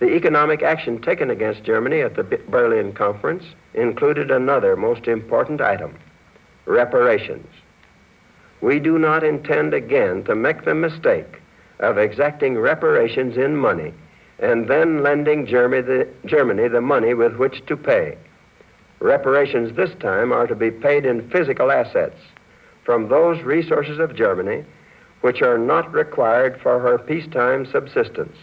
The 0.00 0.14
economic 0.14 0.62
action 0.62 1.00
taken 1.00 1.30
against 1.30 1.64
Germany 1.64 2.00
at 2.00 2.14
the 2.14 2.24
Berlin 2.24 2.92
Conference 2.92 3.44
included 3.72 4.30
another 4.30 4.76
most 4.76 5.08
important 5.08 5.60
item 5.60 5.96
reparations. 6.66 7.46
We 8.60 8.78
do 8.78 8.98
not 8.98 9.24
intend 9.24 9.74
again 9.74 10.22
to 10.24 10.34
make 10.34 10.64
the 10.64 10.74
mistake 10.74 11.40
of 11.80 11.98
exacting 11.98 12.58
reparations 12.58 13.36
in 13.36 13.56
money 13.56 13.92
and 14.38 14.68
then 14.68 15.02
lending 15.02 15.46
Germany 15.46 15.82
the, 15.82 16.08
Germany 16.26 16.68
the 16.68 16.80
money 16.80 17.14
with 17.14 17.36
which 17.36 17.64
to 17.66 17.76
pay. 17.76 18.16
Reparations 19.00 19.76
this 19.76 19.94
time 20.00 20.32
are 20.32 20.46
to 20.46 20.54
be 20.54 20.70
paid 20.70 21.04
in 21.04 21.28
physical 21.30 21.72
assets 21.72 22.18
from 22.84 23.08
those 23.08 23.42
resources 23.42 23.98
of 23.98 24.14
Germany 24.14 24.64
which 25.22 25.42
are 25.42 25.58
not 25.58 25.92
required 25.92 26.60
for 26.60 26.80
her 26.80 26.98
peacetime 26.98 27.66
subsistence. 27.66 28.36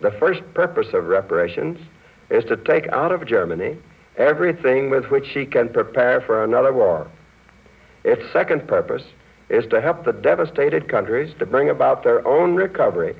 The 0.00 0.10
first 0.12 0.42
purpose 0.54 0.88
of 0.92 1.06
reparations 1.06 1.78
is 2.30 2.44
to 2.46 2.56
take 2.56 2.88
out 2.88 3.12
of 3.12 3.26
Germany 3.26 3.78
everything 4.16 4.90
with 4.90 5.06
which 5.06 5.26
she 5.26 5.46
can 5.46 5.68
prepare 5.68 6.20
for 6.20 6.44
another 6.44 6.72
war. 6.72 7.08
Its 8.04 8.22
second 8.32 8.66
purpose 8.66 9.04
is 9.48 9.66
to 9.66 9.80
help 9.80 10.04
the 10.04 10.12
devastated 10.12 10.88
countries 10.88 11.34
to 11.38 11.46
bring 11.46 11.68
about 11.68 12.02
their 12.02 12.26
own 12.26 12.54
recovery 12.54 13.14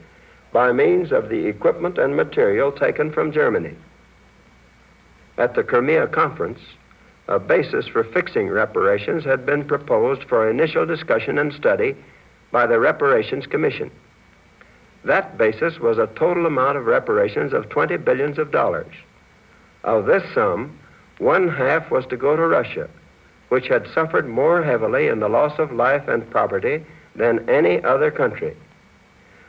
by 0.52 0.72
means 0.72 1.12
of 1.12 1.28
the 1.28 1.46
equipment 1.46 1.98
and 1.98 2.16
material 2.16 2.72
taken 2.72 3.12
from 3.12 3.32
Germany. 3.32 3.74
At 5.38 5.54
the 5.54 5.62
Crimea 5.62 6.08
Conference, 6.08 6.60
a 7.28 7.38
basis 7.38 7.86
for 7.86 8.04
fixing 8.04 8.48
reparations 8.48 9.24
had 9.24 9.46
been 9.46 9.64
proposed 9.64 10.24
for 10.24 10.50
initial 10.50 10.84
discussion 10.84 11.38
and 11.38 11.52
study 11.52 11.96
by 12.50 12.66
the 12.66 12.78
Reparations 12.78 13.46
Commission. 13.46 13.90
That 15.04 15.38
basis 15.38 15.78
was 15.78 15.98
a 15.98 16.08
total 16.08 16.46
amount 16.46 16.76
of 16.76 16.86
reparations 16.86 17.52
of 17.52 17.68
20 17.70 17.96
billions 17.98 18.38
of 18.38 18.52
dollars. 18.52 18.92
Of 19.84 20.06
this 20.06 20.22
sum, 20.34 20.78
one 21.18 21.48
half 21.48 21.90
was 21.90 22.06
to 22.06 22.16
go 22.16 22.36
to 22.36 22.46
Russia, 22.46 22.88
which 23.48 23.68
had 23.68 23.86
suffered 23.88 24.28
more 24.28 24.62
heavily 24.62 25.08
in 25.08 25.20
the 25.20 25.28
loss 25.28 25.58
of 25.58 25.72
life 25.72 26.08
and 26.08 26.28
property 26.30 26.84
than 27.14 27.48
any 27.48 27.82
other 27.84 28.10
country. 28.10 28.56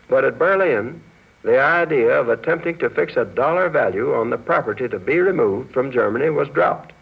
But 0.10 0.26
at 0.26 0.38
Berlin, 0.38 1.02
the 1.44 1.60
idea 1.60 2.10
of 2.20 2.30
attempting 2.30 2.78
to 2.80 2.90
fix 2.90 3.16
a 3.16 3.26
dollar 3.26 3.70
value 3.70 4.14
on 4.14 4.30
the 4.30 4.38
property 4.38 4.88
to 4.88 5.00
be 5.00 5.20
removed 5.20 5.74
from 5.74 5.92
Germany 5.92 6.30
was 6.30 6.50
dropped. 6.50 6.94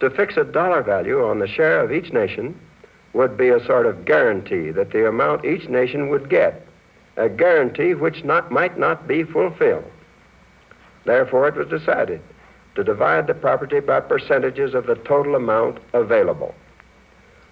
To 0.00 0.10
fix 0.10 0.36
a 0.36 0.44
dollar 0.44 0.82
value 0.82 1.24
on 1.24 1.38
the 1.38 1.48
share 1.48 1.80
of 1.80 1.92
each 1.92 2.12
nation 2.12 2.58
would 3.12 3.36
be 3.36 3.48
a 3.48 3.64
sort 3.64 3.86
of 3.86 4.04
guarantee 4.04 4.70
that 4.70 4.90
the 4.90 5.08
amount 5.08 5.44
each 5.44 5.68
nation 5.68 6.08
would 6.08 6.28
get, 6.28 6.66
a 7.16 7.28
guarantee 7.28 7.94
which 7.94 8.24
not, 8.24 8.50
might 8.50 8.78
not 8.78 9.08
be 9.08 9.22
fulfilled. 9.22 9.90
Therefore, 11.04 11.48
it 11.48 11.54
was 11.54 11.68
decided 11.68 12.20
to 12.76 12.84
divide 12.84 13.26
the 13.26 13.34
property 13.34 13.80
by 13.80 13.98
percentages 14.00 14.74
of 14.74 14.86
the 14.86 14.94
total 14.94 15.34
amount 15.34 15.78
available. 15.92 16.54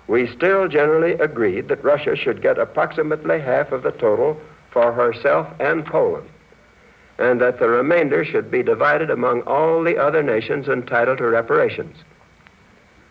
We 0.06 0.26
still 0.26 0.68
generally 0.68 1.12
agreed 1.12 1.68
that 1.68 1.82
Russia 1.82 2.14
should 2.14 2.42
get 2.42 2.58
approximately 2.58 3.40
half 3.40 3.72
of 3.72 3.82
the 3.82 3.90
total 3.90 4.38
for 4.70 4.92
herself 4.92 5.48
and 5.58 5.84
Poland, 5.84 6.28
and 7.18 7.40
that 7.40 7.58
the 7.58 7.68
remainder 7.68 8.24
should 8.24 8.50
be 8.50 8.62
divided 8.62 9.10
among 9.10 9.42
all 9.42 9.82
the 9.82 9.96
other 9.96 10.22
nations 10.22 10.68
entitled 10.68 11.18
to 11.18 11.26
reparations. 11.26 11.96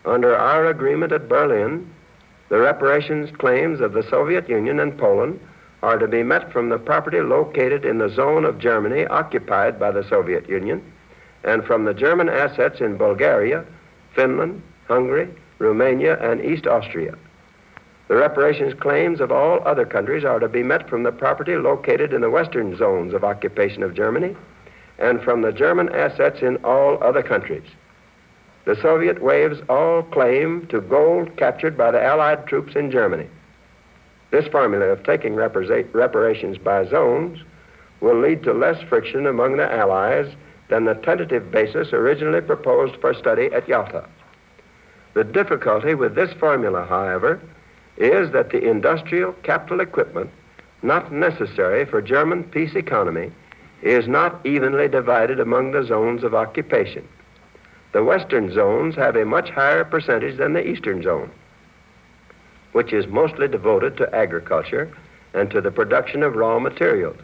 Under 0.04 0.36
our 0.36 0.66
agreement 0.66 1.12
at 1.12 1.28
Berlin, 1.28 1.92
the 2.48 2.58
reparations 2.58 3.30
claims 3.38 3.80
of 3.80 3.92
the 3.92 4.02
Soviet 4.04 4.48
Union 4.48 4.78
and 4.78 4.96
Poland 4.96 5.40
are 5.82 5.98
to 5.98 6.06
be 6.06 6.22
met 6.22 6.52
from 6.52 6.68
the 6.68 6.78
property 6.78 7.20
located 7.20 7.84
in 7.84 7.98
the 7.98 8.08
zone 8.08 8.44
of 8.44 8.58
Germany 8.58 9.04
occupied 9.06 9.80
by 9.80 9.90
the 9.90 10.06
Soviet 10.08 10.48
Union 10.48 10.82
and 11.44 11.64
from 11.64 11.84
the 11.84 11.94
German 11.94 12.28
assets 12.28 12.80
in 12.80 12.96
Bulgaria, 12.96 13.64
Finland, 14.14 14.62
Hungary, 14.88 15.28
Romania, 15.58 16.18
and 16.20 16.44
East 16.44 16.66
Austria. 16.66 17.14
The 18.08 18.16
reparations 18.16 18.74
claims 18.74 19.20
of 19.20 19.32
all 19.32 19.66
other 19.66 19.86
countries 19.86 20.24
are 20.24 20.38
to 20.38 20.48
be 20.48 20.62
met 20.62 20.88
from 20.88 21.04
the 21.04 21.12
property 21.12 21.56
located 21.56 22.12
in 22.12 22.20
the 22.20 22.30
western 22.30 22.76
zones 22.76 23.14
of 23.14 23.24
occupation 23.24 23.82
of 23.82 23.94
Germany 23.94 24.36
and 24.98 25.22
from 25.22 25.42
the 25.42 25.52
German 25.52 25.88
assets 25.94 26.42
in 26.42 26.56
all 26.64 27.02
other 27.02 27.22
countries. 27.22 27.66
The 28.66 28.76
Soviet 28.76 29.22
waives 29.22 29.60
all 29.68 30.02
claim 30.02 30.66
to 30.68 30.80
gold 30.80 31.36
captured 31.36 31.76
by 31.76 31.90
the 31.90 32.02
Allied 32.02 32.46
troops 32.46 32.76
in 32.76 32.90
Germany. 32.90 33.28
This 34.30 34.46
formula 34.48 34.86
of 34.86 35.02
taking 35.02 35.34
reparations 35.34 36.58
by 36.58 36.84
zones 36.86 37.38
will 38.00 38.18
lead 38.18 38.42
to 38.42 38.52
less 38.52 38.80
friction 38.82 39.26
among 39.26 39.56
the 39.56 39.70
Allies 39.70 40.34
than 40.68 40.84
the 40.84 40.94
tentative 40.94 41.50
basis 41.50 41.92
originally 41.92 42.40
proposed 42.40 42.96
for 43.00 43.14
study 43.14 43.46
at 43.52 43.68
Yalta. 43.68 44.08
The 45.14 45.24
difficulty 45.24 45.94
with 45.94 46.14
this 46.14 46.32
formula, 46.34 46.84
however, 46.84 47.40
is 47.96 48.32
that 48.32 48.50
the 48.50 48.62
industrial 48.62 49.32
capital 49.44 49.80
equipment 49.80 50.30
not 50.82 51.12
necessary 51.12 51.84
for 51.84 52.02
German 52.02 52.44
peace 52.44 52.74
economy 52.74 53.30
is 53.82 54.08
not 54.08 54.44
evenly 54.44 54.88
divided 54.88 55.40
among 55.40 55.72
the 55.72 55.84
zones 55.84 56.24
of 56.24 56.34
occupation. 56.34 57.06
The 57.92 58.02
western 58.02 58.52
zones 58.52 58.96
have 58.96 59.14
a 59.14 59.24
much 59.24 59.50
higher 59.50 59.84
percentage 59.84 60.36
than 60.36 60.52
the 60.52 60.66
eastern 60.66 61.02
zone, 61.02 61.30
which 62.72 62.92
is 62.92 63.06
mostly 63.06 63.46
devoted 63.46 63.96
to 63.98 64.14
agriculture 64.14 64.92
and 65.32 65.50
to 65.50 65.60
the 65.60 65.70
production 65.70 66.22
of 66.22 66.34
raw 66.34 66.58
materials. 66.58 67.20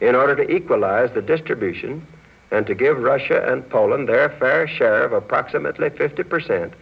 In 0.00 0.14
order 0.14 0.36
to 0.36 0.50
equalize 0.50 1.10
the 1.12 1.22
distribution 1.22 2.06
and 2.52 2.66
to 2.66 2.74
give 2.74 2.98
Russia 2.98 3.42
and 3.50 3.68
Poland 3.68 4.08
their 4.08 4.28
fair 4.28 4.68
share 4.68 5.02
of 5.02 5.12
approximately 5.12 5.90
50 5.90 6.22
percent, 6.22 6.74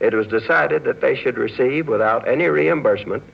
it 0.00 0.14
was 0.14 0.28
decided 0.28 0.84
that 0.84 1.00
they 1.00 1.16
should 1.16 1.36
receive, 1.36 1.88
without 1.88 2.26
any 2.26 2.46
reimbursement, 2.46 3.24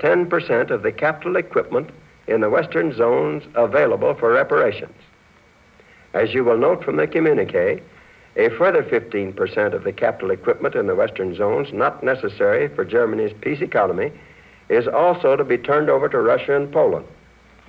10% 0.00 0.70
of 0.70 0.82
the 0.82 0.92
capital 0.92 1.36
equipment 1.36 1.90
in 2.26 2.40
the 2.40 2.50
western 2.50 2.92
zones 2.92 3.44
available 3.54 4.14
for 4.14 4.32
reparations. 4.32 4.94
As 6.14 6.34
you 6.34 6.42
will 6.42 6.58
note 6.58 6.84
from 6.84 6.96
the 6.96 7.06
communique, 7.06 7.82
a 8.36 8.48
further 8.50 8.82
15% 8.82 9.74
of 9.74 9.84
the 9.84 9.92
capital 9.92 10.30
equipment 10.30 10.74
in 10.74 10.86
the 10.86 10.94
western 10.94 11.34
zones 11.34 11.72
not 11.72 12.02
necessary 12.02 12.68
for 12.68 12.84
Germany's 12.84 13.32
peace 13.40 13.60
economy 13.60 14.12
is 14.68 14.86
also 14.86 15.36
to 15.36 15.44
be 15.44 15.58
turned 15.58 15.88
over 15.88 16.08
to 16.08 16.18
Russia 16.18 16.56
and 16.56 16.70
Poland. 16.72 17.06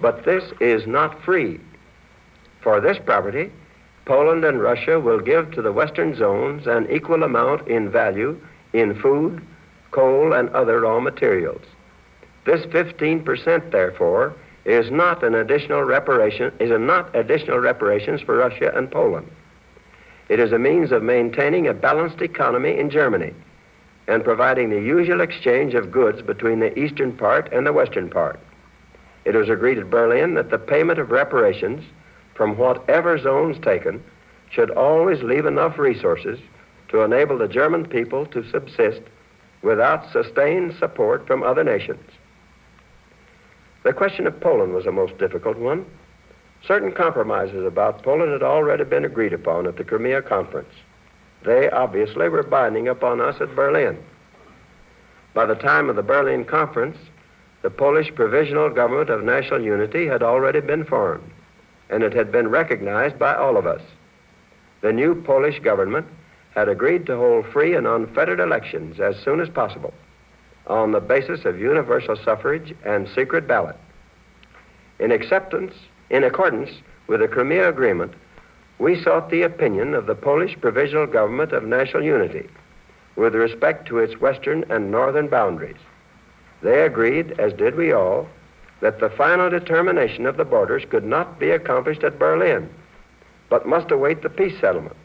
But 0.02 0.26
this 0.26 0.44
is 0.60 0.88
not 0.88 1.24
free. 1.24 1.60
For 2.62 2.82
this 2.82 2.98
property, 3.00 3.52
Poland 4.06 4.44
and 4.44 4.62
Russia 4.62 5.00
will 5.00 5.20
give 5.20 5.52
to 5.52 5.62
the 5.62 5.72
western 5.72 6.16
zones 6.16 6.68
an 6.68 6.90
equal 6.90 7.24
amount 7.24 7.68
in 7.68 7.90
value 7.90 8.40
in 8.74 9.00
food, 9.00 9.42
coal, 9.92 10.34
and 10.34 10.50
other 10.50 10.82
raw 10.82 11.00
materials. 11.00 11.62
This 12.46 12.66
15%, 12.68 13.72
therefore, 13.72 14.34
is 14.66 14.92
not 14.92 15.24
an 15.24 15.36
additional 15.36 15.84
reparation, 15.84 16.52
is 16.60 16.72
not 16.80 17.16
additional 17.16 17.60
reparations 17.60 18.22
for 18.22 18.36
Russia 18.36 18.72
and 18.76 18.92
Poland. 18.92 19.30
It 20.28 20.40
is 20.40 20.52
a 20.52 20.60
means 20.60 20.92
of 20.92 21.02
maintaining 21.02 21.68
a 21.68 21.74
balanced 21.74 22.22
economy 22.22 22.78
in 22.78 22.90
Germany 22.90 23.34
and 24.08 24.24
providing 24.24 24.70
the 24.70 24.82
usual 24.82 25.22
exchange 25.22 25.76
of 25.76 25.92
goods 25.92 26.22
between 26.22 26.60
the 26.60 26.78
eastern 26.78 27.16
part 27.16 27.52
and 27.54 27.66
the 27.66 27.74
western 27.74 28.10
part. 28.10 28.40
It 29.26 29.36
was 29.36 29.50
agreed 29.50 29.78
at 29.78 29.90
Berlin 29.90 30.34
that 30.34 30.50
the 30.50 30.58
payment 30.58 31.00
of 31.00 31.12
reparations 31.12 31.84
from 32.40 32.56
whatever 32.58 33.18
zones 33.18 33.58
taken, 33.62 34.02
should 34.50 34.72
always 34.72 35.22
leave 35.24 35.46
enough 35.46 35.78
resources 35.78 36.40
to 36.88 37.02
enable 37.02 37.38
the 37.38 37.50
German 37.50 37.86
people 37.86 38.26
to 38.28 38.50
subsist 38.50 39.02
without 39.62 40.10
sustained 40.14 40.74
support 40.80 41.28
from 41.28 41.44
other 41.44 41.66
nations. 41.66 42.10
The 43.84 43.92
question 43.92 44.26
of 44.26 44.40
Poland 44.40 44.74
was 44.74 44.86
a 44.86 44.92
most 44.94 45.18
difficult 45.18 45.58
one. 45.58 45.86
Certain 46.66 46.94
compromises 46.94 47.66
about 47.66 48.04
Poland 48.04 48.32
had 48.32 48.42
already 48.42 48.86
been 48.86 49.04
agreed 49.04 49.34
upon 49.34 49.68
at 49.68 49.76
the 49.76 49.84
Crimea 49.84 50.22
Conference. 50.22 50.74
They 51.44 51.70
obviously 51.70 52.30
were 52.30 52.44
binding 52.44 52.88
upon 52.88 53.20
us 53.20 53.42
at 53.42 53.54
Berlin. 53.54 53.98
By 55.34 55.46
the 55.46 55.56
time 55.56 55.90
of 55.90 55.98
the 55.98 56.04
Berlin 56.04 56.46
Conference, 56.46 56.98
the 57.64 57.70
Polish 57.70 58.16
Provisional 58.16 58.70
Government 58.70 59.10
of 59.10 59.26
National 59.26 59.62
Unity 59.62 60.08
had 60.08 60.24
already 60.24 60.62
been 60.62 60.86
formed, 60.86 61.30
and 61.90 62.04
it 62.04 62.14
had 62.14 62.32
been 62.32 62.48
recognized 62.50 63.18
by 63.18 63.36
all 63.36 63.58
of 63.58 63.66
us. 63.66 63.82
The 64.82 64.94
new 64.94 65.16
Polish 65.16 65.60
government 65.60 66.08
had 66.56 66.70
agreed 66.70 67.06
to 67.06 67.18
hold 67.18 67.46
free 67.48 67.76
and 67.76 67.88
unfettered 67.88 68.40
elections 68.40 69.00
as 69.00 69.18
soon 69.18 69.40
as 69.40 69.50
possible 69.50 69.94
on 70.68 70.92
the 70.92 71.00
basis 71.00 71.46
of 71.46 71.60
universal 71.60 72.16
suffrage 72.16 72.76
and 72.86 73.08
secret 73.10 73.48
ballot. 73.48 73.76
In 75.00 75.12
acceptance, 75.12 75.74
in 76.10 76.24
accordance 76.24 76.70
with 77.08 77.22
the 77.22 77.28
Crimea 77.28 77.68
Agreement, 77.68 78.14
we 78.78 79.02
sought 79.02 79.30
the 79.30 79.42
opinion 79.42 79.94
of 79.94 80.06
the 80.06 80.16
Polish 80.16 80.56
Provisional 80.62 81.08
Government 81.08 81.52
of 81.52 81.64
National 81.64 82.04
Unity 82.04 82.48
with 83.16 83.36
respect 83.36 83.88
to 83.88 83.98
its 83.98 84.22
western 84.22 84.64
and 84.70 84.92
northern 84.92 85.28
boundaries. 85.28 85.80
They 86.62 86.84
agreed, 86.84 87.40
as 87.40 87.52
did 87.54 87.76
we 87.76 87.92
all, 87.92 88.30
that 88.82 89.00
the 89.00 89.10
final 89.10 89.50
determination 89.50 90.26
of 90.26 90.38
the 90.38 90.46
borders 90.46 90.84
could 90.90 91.04
not 91.04 91.40
be 91.40 91.50
accomplished 91.52 92.04
at 92.04 92.20
Berlin, 92.20 92.70
but 93.50 93.68
must 93.68 93.92
await 93.92 94.22
the 94.22 94.30
peace 94.30 94.58
settlement. 94.60 94.96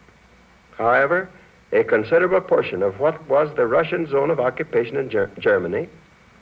However, 0.77 1.29
a 1.71 1.83
considerable 1.83 2.41
portion 2.41 2.83
of 2.83 2.99
what 2.99 3.27
was 3.27 3.53
the 3.55 3.67
Russian 3.67 4.07
zone 4.07 4.31
of 4.31 4.39
occupation 4.39 4.95
in 4.97 5.09
Ger- 5.09 5.31
Germany 5.39 5.89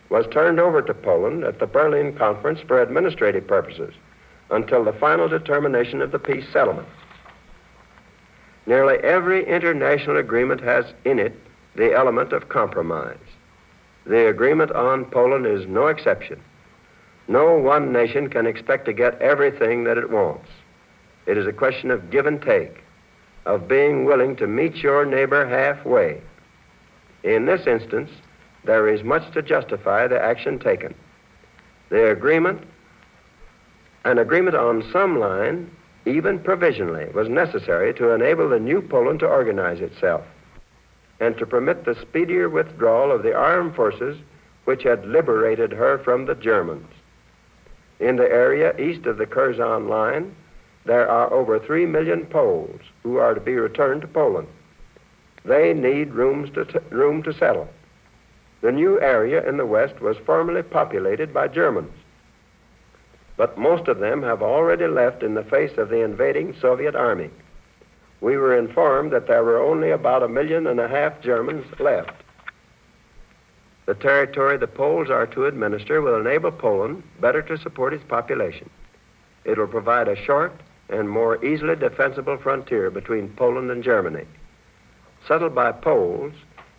was 0.09 0.27
turned 0.31 0.59
over 0.59 0.81
to 0.81 0.93
Poland 0.93 1.43
at 1.43 1.59
the 1.59 1.65
Berlin 1.65 2.15
Conference 2.15 2.59
for 2.67 2.81
administrative 2.81 3.47
purposes 3.47 3.93
until 4.51 4.83
the 4.83 4.93
final 4.93 5.27
determination 5.27 6.01
of 6.01 6.11
the 6.11 6.19
peace 6.19 6.45
settlement. 6.51 6.87
Nearly 8.65 8.97
every 8.97 9.45
international 9.47 10.17
agreement 10.17 10.61
has 10.61 10.85
in 11.03 11.19
it 11.19 11.33
the 11.75 11.93
element 11.93 12.31
of 12.31 12.49
compromise. 12.49 13.17
The 14.05 14.27
agreement 14.27 14.71
on 14.71 15.05
Poland 15.05 15.45
is 15.47 15.65
no 15.67 15.87
exception. 15.87 16.39
No 17.27 17.55
one 17.55 17.91
nation 17.91 18.29
can 18.29 18.45
expect 18.45 18.85
to 18.85 18.93
get 18.93 19.21
everything 19.21 19.85
that 19.85 19.97
it 19.97 20.09
wants. 20.09 20.49
It 21.25 21.37
is 21.37 21.47
a 21.47 21.53
question 21.53 21.89
of 21.89 22.09
give 22.09 22.25
and 22.25 22.41
take, 22.41 22.83
of 23.45 23.67
being 23.67 24.03
willing 24.05 24.35
to 24.37 24.47
meet 24.47 24.75
your 24.77 25.05
neighbor 25.05 25.47
halfway. 25.47 26.21
In 27.23 27.45
this 27.45 27.65
instance, 27.65 28.11
there 28.65 28.87
is 28.89 29.03
much 29.03 29.31
to 29.33 29.41
justify 29.41 30.07
the 30.07 30.21
action 30.21 30.59
taken. 30.59 30.93
The 31.89 32.09
agreement, 32.09 32.61
an 34.03 34.17
agreement 34.17 34.55
on 34.55 34.89
some 34.91 35.19
line, 35.19 35.71
even 36.05 36.39
provisionally, 36.39 37.09
was 37.13 37.29
necessary 37.29 37.93
to 37.93 38.11
enable 38.11 38.49
the 38.49 38.59
new 38.59 38.81
Poland 38.81 39.21
to 39.21 39.27
organize 39.27 39.79
itself 39.79 40.25
and 41.21 41.37
to 41.37 41.45
permit 41.45 41.85
the 41.85 41.95
speedier 42.01 42.49
withdrawal 42.49 43.11
of 43.11 43.23
the 43.23 43.33
armed 43.33 43.75
forces 43.75 44.17
which 44.65 44.83
had 44.83 45.05
liberated 45.05 45.71
her 45.71 45.97
from 45.99 46.25
the 46.25 46.35
Germans. 46.35 46.87
In 48.03 48.17
the 48.17 48.29
area 48.29 48.75
east 48.77 49.05
of 49.05 49.17
the 49.17 49.25
Curzon 49.25 49.87
line, 49.87 50.35
there 50.83 51.09
are 51.09 51.31
over 51.31 51.57
3 51.57 51.85
million 51.85 52.25
Poles 52.25 52.81
who 53.01 53.15
are 53.15 53.33
to 53.33 53.39
be 53.39 53.55
returned 53.55 54.01
to 54.01 54.09
Poland. 54.09 54.49
They 55.45 55.73
need 55.73 56.13
rooms 56.13 56.49
to 56.49 56.65
t- 56.65 56.79
room 56.89 57.23
to 57.23 57.31
settle. 57.31 57.69
The 58.59 58.73
new 58.73 58.99
area 58.99 59.47
in 59.47 59.55
the 59.55 59.65
west 59.65 60.01
was 60.01 60.17
formerly 60.17 60.63
populated 60.63 61.33
by 61.33 61.47
Germans, 61.47 61.93
but 63.37 63.57
most 63.57 63.87
of 63.87 63.99
them 63.99 64.21
have 64.21 64.41
already 64.41 64.87
left 64.87 65.23
in 65.23 65.33
the 65.33 65.45
face 65.45 65.77
of 65.77 65.87
the 65.87 66.03
invading 66.03 66.55
Soviet 66.59 66.95
army. 66.95 67.29
We 68.19 68.35
were 68.35 68.57
informed 68.57 69.13
that 69.13 69.27
there 69.27 69.45
were 69.45 69.61
only 69.61 69.91
about 69.91 70.23
a 70.23 70.27
million 70.27 70.67
and 70.67 70.81
a 70.81 70.89
half 70.89 71.21
Germans 71.21 71.65
left. 71.79 72.22
The 73.85 73.95
territory 73.95 74.57
the 74.57 74.67
Poles 74.67 75.09
are 75.09 75.27
to 75.27 75.45
administer 75.45 76.01
will 76.01 76.15
enable 76.15 76.51
Poland 76.51 77.03
better 77.19 77.41
to 77.41 77.57
support 77.57 77.93
its 77.93 78.03
population. 78.05 78.69
It 79.43 79.57
will 79.57 79.67
provide 79.67 80.07
a 80.07 80.15
short 80.15 80.53
and 80.89 81.09
more 81.09 81.43
easily 81.43 81.75
defensible 81.75 82.37
frontier 82.37 82.89
between 82.89 83.33
Poland 83.35 83.69
and 83.71 83.83
Germany. 83.83 84.25
Settled 85.27 85.53
by 85.53 85.73
Poles, 85.73 86.33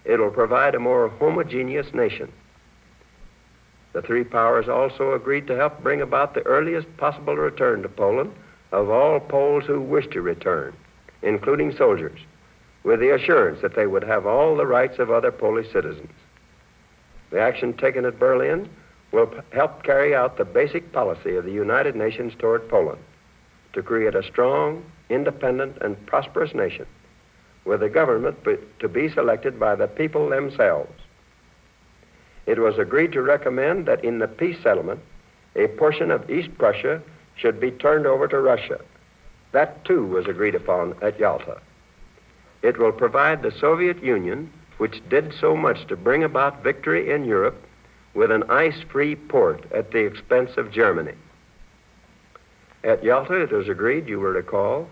it 0.05 0.19
will 0.19 0.31
provide 0.31 0.75
a 0.75 0.81
more 0.81 1.09
homogeneous 1.09 1.93
nation. 1.93 2.33
The 3.93 4.03
three 4.03 4.25
powers 4.25 4.69
also 4.69 5.13
agreed 5.13 5.47
to 5.47 5.57
help 5.57 5.83
bring 5.83 6.01
about 6.01 6.35
the 6.35 6.43
earliest 6.47 6.95
possible 6.97 7.37
return 7.37 7.83
to 7.83 7.89
Poland 7.89 8.33
of 8.73 8.91
all 8.91 9.21
Poles 9.21 9.65
who 9.65 9.81
wish 9.81 10.07
to 10.09 10.23
return, 10.23 10.75
including 11.23 11.77
soldiers, 11.77 12.19
with 12.83 13.01
the 13.01 13.15
assurance 13.15 13.61
that 13.61 13.77
they 13.77 13.87
would 13.87 14.05
have 14.05 14.27
all 14.27 14.57
the 14.57 14.67
rights 14.67 14.99
of 14.99 15.11
other 15.11 15.31
Polish 15.31 15.71
citizens. 15.71 16.11
The 17.35 17.41
action 17.41 17.73
taken 17.73 18.05
at 18.05 18.21
Berlin 18.21 18.69
will 19.11 19.27
p- 19.27 19.39
help 19.51 19.83
carry 19.83 20.15
out 20.15 20.37
the 20.37 20.45
basic 20.45 20.93
policy 20.93 21.35
of 21.35 21.45
the 21.45 21.51
United 21.51 21.97
Nations 21.97 22.33
toward 22.39 22.69
Poland 22.69 23.01
to 23.73 23.83
create 23.83 24.15
a 24.15 24.23
strong, 24.23 24.85
independent, 25.11 25.79
and 25.81 26.07
prosperous 26.07 26.55
nation 26.55 26.87
with 27.65 27.83
a 27.83 27.89
government 27.89 28.37
to 28.79 28.89
be 28.89 29.09
selected 29.09 29.59
by 29.59 29.75
the 29.75 29.89
people 29.89 30.29
themselves. 30.29 30.93
It 32.47 32.61
was 32.61 32.79
agreed 32.79 33.11
to 33.15 33.23
recommend 33.23 33.87
that 33.87 34.05
in 34.05 34.21
the 34.21 34.29
peace 34.29 34.63
settlement, 34.63 35.01
a 35.57 35.67
portion 35.67 36.13
of 36.13 36.31
East 36.31 36.57
Prussia 36.57 37.03
should 37.35 37.59
be 37.59 37.73
turned 37.73 38.07
over 38.07 38.29
to 38.29 38.41
Russia. 38.41 38.79
That 39.51 39.85
too 39.85 40.07
was 40.07 40.29
agreed 40.29 40.55
upon 40.55 40.95
at 41.03 41.19
Yalta. 41.19 41.61
It 42.63 42.79
will 42.79 42.93
provide 42.93 43.43
the 43.43 43.51
Soviet 43.51 44.01
Union, 44.05 44.53
which 44.79 45.03
did 45.09 45.33
so 45.41 45.57
much 45.57 45.87
to 45.87 45.97
bring 45.97 46.25
about 46.25 46.63
victory 46.63 47.11
in 47.11 47.25
Europe, 47.25 47.61
with 48.15 48.31
an 48.31 48.45
ice 48.51 48.81
free 48.91 49.17
port 49.17 49.65
at 49.73 49.91
the 49.91 50.05
expense 50.05 50.51
of 50.57 50.71
Germany. 50.71 51.15
At 52.85 53.03
Yalta, 53.03 53.35
it 53.35 53.51
was 53.51 53.69
agreed, 53.69 54.09
you 54.09 54.21
will 54.21 54.33
recall, 54.33 54.89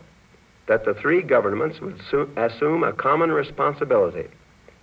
that 0.66 0.85
the 0.85 0.95
three 0.95 1.23
governments 1.23 1.81
would 1.81 2.01
su- 2.11 2.31
assume 2.37 2.83
a 2.83 2.92
common 2.92 3.31
responsibility 3.31 4.29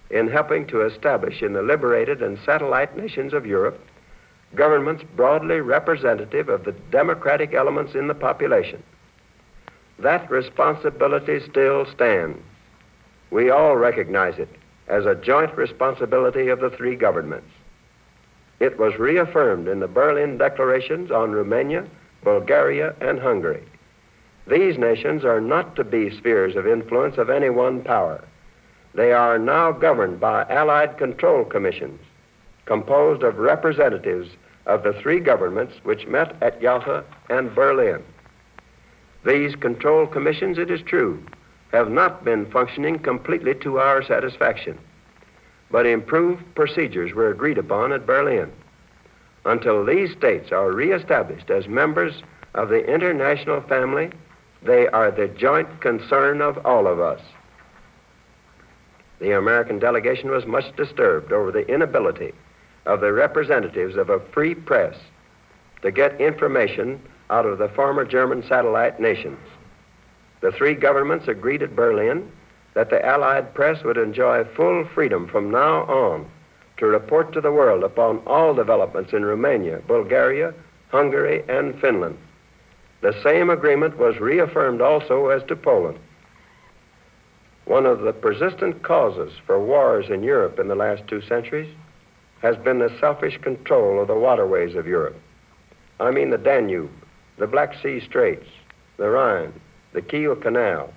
in 0.09 0.27
helping 0.27 0.67
to 0.67 0.81
establish 0.81 1.41
in 1.41 1.53
the 1.53 1.61
liberated 1.61 2.21
and 2.21 2.37
satellite 2.45 2.95
nations 2.97 3.33
of 3.33 3.45
Europe 3.45 3.79
governments 4.55 5.03
broadly 5.15 5.61
representative 5.61 6.49
of 6.49 6.63
the 6.63 6.71
democratic 6.91 7.53
elements 7.53 7.93
in 7.93 8.07
the 8.07 8.15
population. 8.15 8.81
That 9.99 10.29
responsibility 10.31 11.39
still 11.41 11.85
stands. 11.85 12.39
We 13.31 13.51
all 13.51 13.75
recognize 13.75 14.39
it 14.39 14.49
as 14.89 15.05
a 15.05 15.15
joint 15.15 15.55
responsibility 15.55 16.49
of 16.49 16.59
the 16.59 16.69
three 16.71 16.95
governments. 16.95 17.49
It 18.59 18.77
was 18.77 18.99
reaffirmed 18.99 19.67
in 19.67 19.79
the 19.79 19.87
Berlin 19.87 20.37
declarations 20.37 21.11
on 21.11 21.31
Romania, 21.31 21.85
Bulgaria, 22.23 22.93
and 22.99 23.19
Hungary. 23.19 23.63
These 24.47 24.77
nations 24.77 25.23
are 25.23 25.39
not 25.39 25.75
to 25.75 25.83
be 25.83 26.09
spheres 26.09 26.55
of 26.55 26.67
influence 26.67 27.17
of 27.17 27.29
any 27.29 27.49
one 27.49 27.81
power. 27.81 28.23
They 28.95 29.13
are 29.13 29.37
now 29.37 29.71
governed 29.71 30.19
by 30.19 30.43
Allied 30.49 30.97
control 30.97 31.45
commissions 31.45 32.01
composed 32.69 33.23
of 33.23 33.39
representatives 33.39 34.29
of 34.67 34.83
the 34.83 34.93
three 34.93 35.19
governments 35.19 35.73
which 35.83 36.05
met 36.05 36.35
at 36.41 36.61
Yalta 36.61 37.03
and 37.27 37.53
Berlin. 37.55 38.03
These 39.25 39.55
control 39.55 40.05
commissions, 40.05 40.59
it 40.59 40.69
is 40.69 40.81
true, 40.83 41.21
have 41.71 41.89
not 41.89 42.23
been 42.25 42.49
functioning 42.51 42.99
completely 42.99 43.53
to 43.55 43.79
our 43.79 44.03
satisfaction, 44.03 44.77
but 45.71 45.85
improved 45.85 46.43
procedures 46.55 47.13
were 47.13 47.29
agreed 47.29 47.57
upon 47.57 47.91
at 47.91 48.05
Berlin. 48.05 48.51
Until 49.45 49.85
these 49.85 50.11
states 50.11 50.51
are 50.51 50.71
reestablished 50.71 51.49
as 51.49 51.67
members 51.67 52.23
of 52.55 52.69
the 52.69 52.85
international 52.85 53.61
family, 53.61 54.11
they 54.63 54.87
are 54.87 55.11
the 55.11 55.27
joint 55.27 55.81
concern 55.81 56.41
of 56.41 56.65
all 56.65 56.87
of 56.87 56.99
us. 56.99 57.21
The 59.19 59.37
American 59.37 59.79
delegation 59.79 60.31
was 60.31 60.45
much 60.45 60.75
disturbed 60.75 61.31
over 61.31 61.51
the 61.51 61.67
inability 61.67 62.33
of 62.85 63.01
the 63.01 63.13
representatives 63.13 63.95
of 63.95 64.09
a 64.09 64.19
free 64.31 64.55
press 64.55 64.95
to 65.81 65.91
get 65.91 66.19
information 66.19 66.99
out 67.29 67.45
of 67.45 67.57
the 67.57 67.69
former 67.69 68.05
German 68.05 68.43
satellite 68.47 68.99
nations. 68.99 69.39
The 70.41 70.51
three 70.51 70.73
governments 70.73 71.27
agreed 71.27 71.61
at 71.61 71.75
Berlin 71.75 72.31
that 72.73 72.89
the 72.89 73.05
Allied 73.05 73.53
press 73.53 73.83
would 73.83 73.97
enjoy 73.97 74.43
full 74.43 74.85
freedom 74.85 75.27
from 75.27 75.51
now 75.51 75.83
on 75.83 76.29
to 76.77 76.85
report 76.85 77.33
to 77.33 77.41
the 77.41 77.51
world 77.51 77.83
upon 77.83 78.21
all 78.25 78.53
developments 78.53 79.11
in 79.11 79.25
Romania, 79.25 79.81
Bulgaria, 79.85 80.53
Hungary, 80.89 81.43
and 81.49 81.79
Finland. 81.81 82.17
The 83.01 83.15
same 83.21 83.49
agreement 83.49 83.97
was 83.97 84.19
reaffirmed 84.19 84.81
also 84.81 85.27
as 85.27 85.43
to 85.43 85.55
Poland. 85.55 85.99
One 87.65 87.85
of 87.85 88.01
the 88.01 88.13
persistent 88.13 88.81
causes 88.81 89.33
for 89.45 89.59
wars 89.59 90.09
in 90.09 90.23
Europe 90.23 90.57
in 90.57 90.67
the 90.67 90.75
last 90.75 91.07
two 91.07 91.21
centuries 91.21 91.69
has 92.41 92.55
been 92.57 92.79
the 92.79 92.95
selfish 92.99 93.37
control 93.39 94.01
of 94.01 94.07
the 94.07 94.15
waterways 94.15 94.75
of 94.75 94.87
Europe. 94.87 95.19
I 95.99 96.11
mean 96.11 96.29
the 96.29 96.37
Danube, 96.37 96.89
the 97.37 97.47
Black 97.47 97.75
Sea 97.81 97.99
Straits, 97.99 98.47
the 98.97 99.09
Rhine, 99.09 99.53
the 99.93 100.01
Kiel 100.01 100.35
Canal, 100.35 100.93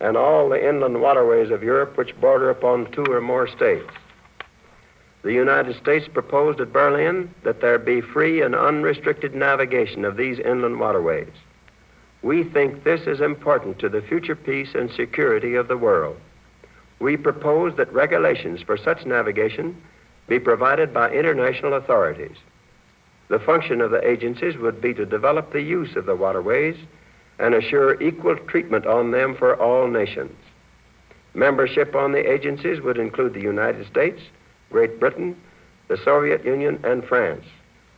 and 0.00 0.16
all 0.16 0.48
the 0.48 0.68
inland 0.68 1.00
waterways 1.00 1.50
of 1.50 1.62
Europe 1.62 1.96
which 1.96 2.20
border 2.20 2.50
upon 2.50 2.90
two 2.90 3.04
or 3.04 3.20
more 3.20 3.46
states. 3.46 3.90
The 5.22 5.32
United 5.32 5.76
States 5.76 6.08
proposed 6.12 6.60
at 6.60 6.72
Berlin 6.72 7.32
that 7.44 7.60
there 7.60 7.78
be 7.78 8.00
free 8.00 8.42
and 8.42 8.54
unrestricted 8.56 9.34
navigation 9.34 10.04
of 10.04 10.16
these 10.16 10.40
inland 10.40 10.80
waterways. 10.80 11.32
We 12.22 12.42
think 12.42 12.82
this 12.82 13.02
is 13.02 13.20
important 13.20 13.78
to 13.78 13.88
the 13.88 14.02
future 14.02 14.34
peace 14.34 14.74
and 14.74 14.90
security 14.90 15.54
of 15.54 15.68
the 15.68 15.76
world. 15.76 16.16
We 16.98 17.16
propose 17.16 17.76
that 17.76 17.92
regulations 17.92 18.62
for 18.62 18.76
such 18.76 19.06
navigation 19.06 19.80
be 20.28 20.38
provided 20.38 20.92
by 20.92 21.10
international 21.10 21.74
authorities. 21.74 22.36
The 23.28 23.40
function 23.40 23.80
of 23.80 23.90
the 23.90 24.06
agencies 24.08 24.56
would 24.56 24.80
be 24.80 24.94
to 24.94 25.06
develop 25.06 25.52
the 25.52 25.62
use 25.62 25.96
of 25.96 26.06
the 26.06 26.16
waterways 26.16 26.76
and 27.38 27.54
assure 27.54 28.00
equal 28.00 28.36
treatment 28.36 28.86
on 28.86 29.10
them 29.10 29.34
for 29.34 29.56
all 29.60 29.88
nations. 29.88 30.36
Membership 31.34 31.94
on 31.94 32.12
the 32.12 32.30
agencies 32.30 32.80
would 32.80 32.98
include 32.98 33.34
the 33.34 33.40
United 33.40 33.86
States, 33.86 34.20
Great 34.70 35.00
Britain, 35.00 35.36
the 35.88 35.96
Soviet 35.96 36.44
Union, 36.44 36.78
and 36.84 37.04
France, 37.04 37.44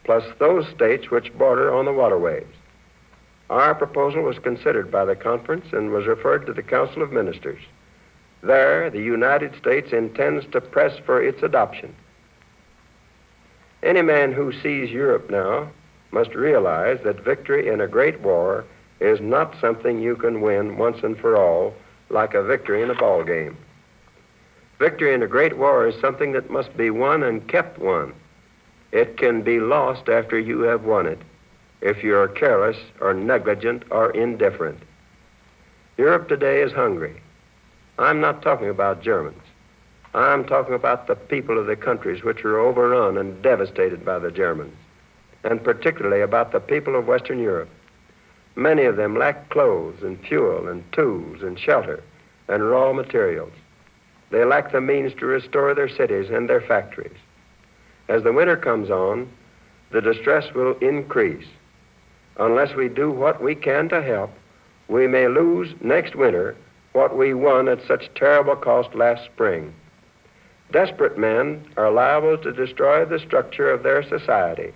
plus 0.04 0.24
those 0.38 0.68
states 0.68 1.10
which 1.10 1.36
border 1.36 1.72
on 1.72 1.84
the 1.84 1.92
waterways. 1.92 2.46
Our 3.50 3.74
proposal 3.74 4.22
was 4.22 4.38
considered 4.38 4.90
by 4.90 5.04
the 5.04 5.16
conference 5.16 5.66
and 5.72 5.90
was 5.90 6.06
referred 6.06 6.46
to 6.46 6.52
the 6.52 6.62
Council 6.62 7.02
of 7.02 7.12
Ministers. 7.12 7.60
There, 8.42 8.90
the 8.90 9.02
United 9.02 9.54
States 9.56 9.92
intends 9.92 10.46
to 10.52 10.60
press 10.60 10.98
for 11.04 11.22
its 11.22 11.42
adoption. 11.42 11.94
Any 13.82 14.02
man 14.02 14.32
who 14.32 14.52
sees 14.52 14.90
Europe 14.90 15.30
now 15.30 15.70
must 16.10 16.34
realize 16.34 17.00
that 17.04 17.24
victory 17.24 17.68
in 17.68 17.80
a 17.80 17.88
great 17.88 18.20
war 18.20 18.64
is 19.00 19.20
not 19.20 19.54
something 19.60 20.00
you 20.00 20.16
can 20.16 20.40
win 20.40 20.76
once 20.76 21.02
and 21.02 21.18
for 21.18 21.36
all 21.36 21.74
like 22.10 22.34
a 22.34 22.42
victory 22.42 22.82
in 22.82 22.90
a 22.90 22.94
ball 22.94 23.24
game. 23.24 23.56
Victory 24.78 25.14
in 25.14 25.22
a 25.22 25.26
great 25.26 25.56
war 25.56 25.86
is 25.86 26.00
something 26.00 26.32
that 26.32 26.50
must 26.50 26.76
be 26.76 26.90
won 26.90 27.22
and 27.22 27.48
kept 27.48 27.78
won. 27.78 28.12
It 28.92 29.16
can 29.16 29.42
be 29.42 29.60
lost 29.60 30.08
after 30.08 30.38
you 30.38 30.60
have 30.60 30.84
won 30.84 31.06
it 31.06 31.20
if 31.80 32.02
you 32.02 32.16
are 32.16 32.28
careless 32.28 32.78
or 33.00 33.12
negligent 33.12 33.84
or 33.90 34.10
indifferent. 34.12 34.80
Europe 35.96 36.28
today 36.28 36.62
is 36.62 36.72
hungry. 36.72 37.20
I'm 37.98 38.20
not 38.20 38.42
talking 38.42 38.68
about 38.68 39.02
Germans. 39.02 39.42
I'm 40.14 40.44
talking 40.44 40.74
about 40.74 41.06
the 41.06 41.16
people 41.16 41.58
of 41.58 41.66
the 41.66 41.76
countries 41.76 42.22
which 42.22 42.44
are 42.44 42.58
overrun 42.58 43.18
and 43.18 43.42
devastated 43.42 44.04
by 44.04 44.18
the 44.18 44.30
Germans, 44.30 44.76
and 45.42 45.62
particularly 45.62 46.20
about 46.20 46.52
the 46.52 46.60
people 46.60 46.96
of 46.96 47.06
Western 47.06 47.38
Europe. 47.38 47.68
Many 48.56 48.84
of 48.84 48.96
them 48.96 49.16
lack 49.16 49.48
clothes 49.48 50.02
and 50.02 50.18
fuel 50.26 50.68
and 50.68 50.84
tools 50.92 51.42
and 51.42 51.58
shelter 51.58 52.02
and 52.48 52.68
raw 52.68 52.92
materials. 52.92 53.52
They 54.30 54.44
lack 54.44 54.72
the 54.72 54.80
means 54.80 55.12
to 55.14 55.26
restore 55.26 55.74
their 55.74 55.88
cities 55.88 56.30
and 56.30 56.48
their 56.48 56.60
factories. 56.60 57.16
As 58.08 58.22
the 58.22 58.32
winter 58.32 58.56
comes 58.56 58.90
on, 58.90 59.30
the 59.90 60.00
distress 60.00 60.52
will 60.54 60.76
increase. 60.78 61.46
Unless 62.36 62.74
we 62.74 62.88
do 62.88 63.10
what 63.10 63.42
we 63.42 63.54
can 63.54 63.88
to 63.88 64.02
help, 64.02 64.30
we 64.88 65.06
may 65.06 65.28
lose 65.28 65.74
next 65.80 66.14
winter 66.14 66.56
what 66.92 67.16
we 67.16 67.34
won 67.34 67.68
at 67.68 67.84
such 67.86 68.12
terrible 68.14 68.56
cost 68.56 68.94
last 68.94 69.24
spring. 69.24 69.74
Desperate 70.70 71.18
men 71.18 71.64
are 71.76 71.90
liable 71.90 72.38
to 72.38 72.52
destroy 72.52 73.04
the 73.04 73.18
structure 73.18 73.70
of 73.70 73.82
their 73.82 74.02
society, 74.02 74.72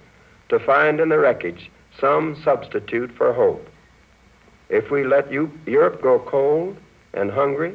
to 0.49 0.59
find 0.59 1.01
in 1.01 1.09
the 1.09 1.19
wreckage 1.19 1.71
some 2.01 2.41
substitute 2.43 3.11
for 3.13 3.33
hope. 3.33 3.67
If 4.69 4.91
we 4.91 5.05
let 5.05 5.33
Europe 5.33 6.03
go 6.03 6.19
cold 6.19 6.77
and 7.15 7.31
hungry, 7.31 7.75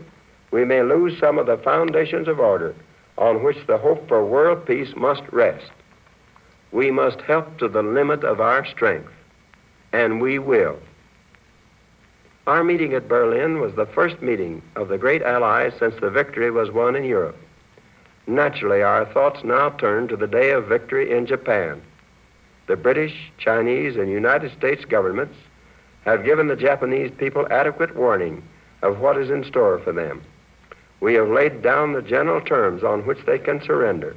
we 0.52 0.64
may 0.66 0.84
lose 0.84 1.20
some 1.20 1.40
of 1.40 1.48
the 1.48 1.58
foundations 1.58 2.28
of 2.28 2.40
order 2.40 2.76
on 3.18 3.44
which 3.44 3.66
the 3.68 3.78
hope 3.78 4.08
for 4.08 4.26
world 4.26 4.66
peace 4.66 4.96
must 4.96 5.24
rest. 5.32 5.72
We 6.72 6.92
must 6.92 7.22
help 7.22 7.58
to 7.60 7.68
the 7.68 7.84
limit 7.84 8.24
of 8.24 8.40
our 8.40 8.66
strength, 8.66 9.12
and 9.92 10.22
we 10.22 10.40
will. 10.40 10.78
Our 12.46 12.64
meeting 12.64 12.94
at 12.94 13.08
Berlin 13.08 13.60
was 13.60 13.74
the 13.76 13.86
first 13.86 14.22
meeting 14.22 14.62
of 14.76 14.90
the 14.90 14.98
great 14.98 15.22
allies 15.22 15.74
since 15.80 15.96
the 16.02 16.10
victory 16.10 16.52
was 16.52 16.72
won 16.72 16.96
in 16.96 17.04
Europe. 17.04 17.38
Naturally, 18.28 18.82
our 18.82 19.06
thoughts 19.06 19.44
now 19.44 19.70
turn 19.70 20.08
to 20.08 20.18
the 20.18 20.28
day 20.28 20.52
of 20.52 20.68
victory 20.68 21.12
in 21.12 21.26
Japan. 21.26 21.82
The 22.68 22.76
British, 22.78 23.32
Chinese, 23.38 23.98
and 23.98 24.10
United 24.10 24.52
States 24.54 24.86
governments 24.86 25.36
have 26.06 26.26
given 26.26 26.48
the 26.48 26.56
Japanese 26.56 27.12
people 27.18 27.48
adequate 27.52 27.96
warning 27.96 28.44
of 28.82 29.00
what 29.00 29.18
is 29.18 29.30
in 29.30 29.44
store 29.44 29.80
for 29.80 29.92
them. 29.92 30.22
We 31.00 31.14
have 31.16 31.30
laid 31.30 31.62
down 31.62 31.94
the 31.94 32.02
general 32.02 32.42
terms 32.42 32.84
on 32.84 33.06
which 33.06 33.26
they 33.26 33.38
can 33.38 33.62
surrender. 33.62 34.16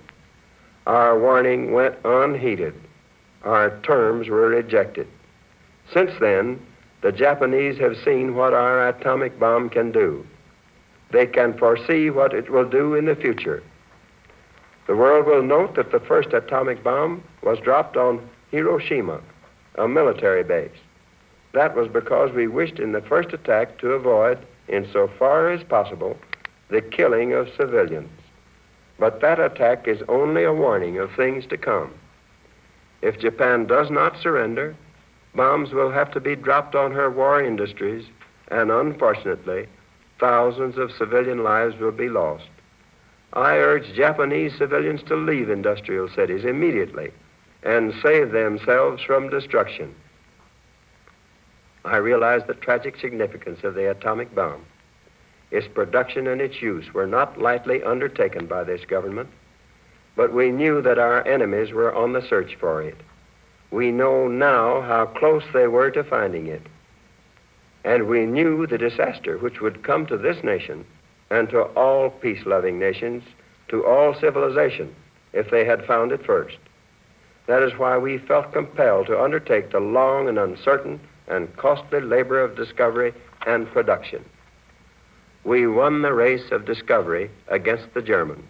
Our 0.87 1.19
warning 1.19 1.73
went 1.73 1.97
unheeded. 2.05 2.75
Our 3.43 3.79
terms 3.81 4.29
were 4.29 4.49
rejected. 4.49 5.09
Since 5.93 6.13
then, 6.21 6.61
the 7.03 7.13
Japanese 7.13 7.79
have 7.79 7.97
seen 8.05 8.35
what 8.35 8.55
our 8.55 8.89
atomic 8.89 9.39
bomb 9.39 9.69
can 9.69 9.91
do. 9.91 10.25
They 11.11 11.27
can 11.27 11.57
foresee 11.59 12.11
what 12.11 12.35
it 12.35 12.51
will 12.51 12.69
do 12.69 12.95
in 12.95 13.05
the 13.05 13.17
future. 13.17 13.63
The 14.87 14.97
world 14.97 15.27
will 15.27 15.43
note 15.43 15.75
that 15.75 15.91
the 15.91 16.01
first 16.01 16.33
atomic 16.33 16.83
bomb 16.83 17.23
was 17.43 17.59
dropped 17.59 17.97
on 17.97 18.29
Hiroshima, 18.51 19.21
a 19.75 19.89
military 19.89 20.45
base. 20.45 20.79
That 21.53 21.75
was 21.75 21.89
because 21.89 22.33
we 22.33 22.47
wished 22.47 22.79
in 22.79 22.93
the 22.93 23.01
first 23.01 23.33
attack 23.33 23.79
to 23.79 23.93
avoid, 23.93 24.39
insofar 24.69 25.51
as 25.51 25.65
possible, 25.65 26.17
the 26.69 26.81
killing 26.81 27.33
of 27.33 27.49
civilians. 27.57 28.11
But 28.99 29.21
that 29.21 29.41
attack 29.41 29.89
is 29.89 30.03
only 30.09 30.45
a 30.45 30.53
warning 30.53 30.99
of 30.99 31.13
things 31.15 31.47
to 31.47 31.57
come. 31.57 31.93
If 33.03 33.19
Japan 33.19 33.67
does 33.67 33.91
not 33.91 34.17
surrender, 34.19 34.77
bombs 35.35 35.73
will 35.73 35.91
have 35.91 36.13
to 36.13 36.21
be 36.21 36.37
dropped 36.37 36.75
on 36.75 36.93
her 36.93 37.11
war 37.11 37.43
industries, 37.43 38.07
and 38.49 38.71
unfortunately, 38.71 39.67
thousands 40.19 40.79
of 40.79 40.93
civilian 40.93 41.43
lives 41.43 41.79
will 41.79 41.93
be 41.93 42.09
lost. 42.09 42.49
I 43.33 43.57
urge 43.57 43.93
Japanese 43.95 44.57
civilians 44.57 45.03
to 45.05 45.17
leave 45.17 45.51
industrial 45.51 46.09
cities 46.09 46.45
immediately 46.45 47.13
and 47.67 47.93
save 48.01 48.31
themselves 48.31 49.03
from 49.03 49.29
destruction. 49.29 49.93
I 51.85 51.97
realize 51.97 52.43
the 52.47 52.55
tragic 52.55 52.97
significance 53.01 53.65
of 53.65 53.75
the 53.75 53.91
atomic 53.91 54.33
bomb. 54.35 54.65
Its 55.51 55.67
production 55.67 56.29
and 56.29 56.41
its 56.41 56.63
use 56.63 56.95
were 56.95 57.09
not 57.09 57.41
lightly 57.41 57.83
undertaken 57.83 58.47
by 58.47 58.63
this 58.63 58.85
government, 58.85 59.29
but 60.15 60.33
we 60.33 60.51
knew 60.51 60.81
that 60.81 60.99
our 60.99 61.27
enemies 61.27 61.73
were 61.73 61.93
on 61.93 62.13
the 62.13 62.23
search 62.23 62.55
for 62.55 62.83
it. 62.83 62.97
We 63.73 63.91
know 63.91 64.29
now 64.29 64.81
how 64.83 65.07
close 65.07 65.43
they 65.53 65.67
were 65.67 65.91
to 65.91 66.05
finding 66.05 66.47
it. 66.47 66.63
And 67.85 68.07
we 68.07 68.27
knew 68.27 68.67
the 68.67 68.79
disaster 68.79 69.39
which 69.39 69.61
would 69.61 69.83
come 69.83 70.07
to 70.07 70.17
this 70.17 70.43
nation 70.45 70.85
and 71.31 71.49
to 71.51 71.63
all 71.63 72.11
peace 72.11 72.47
loving 72.47 72.79
nations, 72.79 73.25
to 73.69 73.85
all 73.85 74.15
civilization, 74.15 74.95
if 75.33 75.51
they 75.51 75.65
had 75.65 75.85
found 75.85 76.13
it 76.13 76.25
first. 76.25 76.59
That 77.47 77.63
is 77.63 77.79
why 77.79 77.99
we 77.99 78.19
felt 78.19 78.53
compelled 78.53 79.07
to 79.07 79.23
undertake 79.23 79.71
the 79.71 79.81
long 79.81 80.29
and 80.29 80.39
uncertain 80.39 81.01
and 81.29 81.55
costly 81.57 82.01
labor 82.01 82.41
of 82.41 82.57
discovery 82.57 83.13
and 83.47 83.67
production 83.69 84.25
we 85.47 85.65
won 85.65 86.03
the 86.03 86.13
race 86.13 86.51
of 86.51 86.65
discovery 86.65 87.31
against 87.47 87.95
the 87.95 88.03
Germans. 88.03 88.45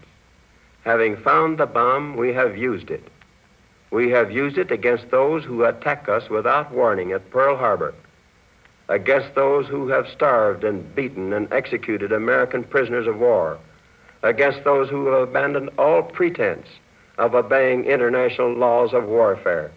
Having 0.82 1.18
found 1.18 1.58
the 1.58 1.66
bomb, 1.66 2.16
we 2.16 2.32
have 2.32 2.56
used 2.56 2.90
it. 2.90 3.06
We 3.90 4.10
have 4.10 4.30
used 4.30 4.56
it 4.56 4.70
against 4.70 5.10
those 5.10 5.44
who 5.44 5.64
attack 5.64 6.08
us 6.08 6.30
without 6.30 6.72
warning 6.72 7.12
at 7.12 7.30
Pearl 7.30 7.56
Harbor, 7.56 7.94
against 8.88 9.34
those 9.34 9.66
who 9.66 9.88
have 9.88 10.08
starved 10.08 10.64
and 10.64 10.94
beaten 10.94 11.34
and 11.34 11.52
executed 11.52 12.12
American 12.12 12.64
prisoners 12.64 13.06
of 13.06 13.18
war, 13.18 13.58
against 14.22 14.64
those 14.64 14.88
who 14.88 15.06
have 15.08 15.28
abandoned 15.28 15.68
all 15.76 16.02
pretense 16.02 16.66
of 17.18 17.34
obeying 17.34 17.84
international 17.84 18.52
laws 18.52 18.92
of 18.92 19.04
warfare. 19.04 19.70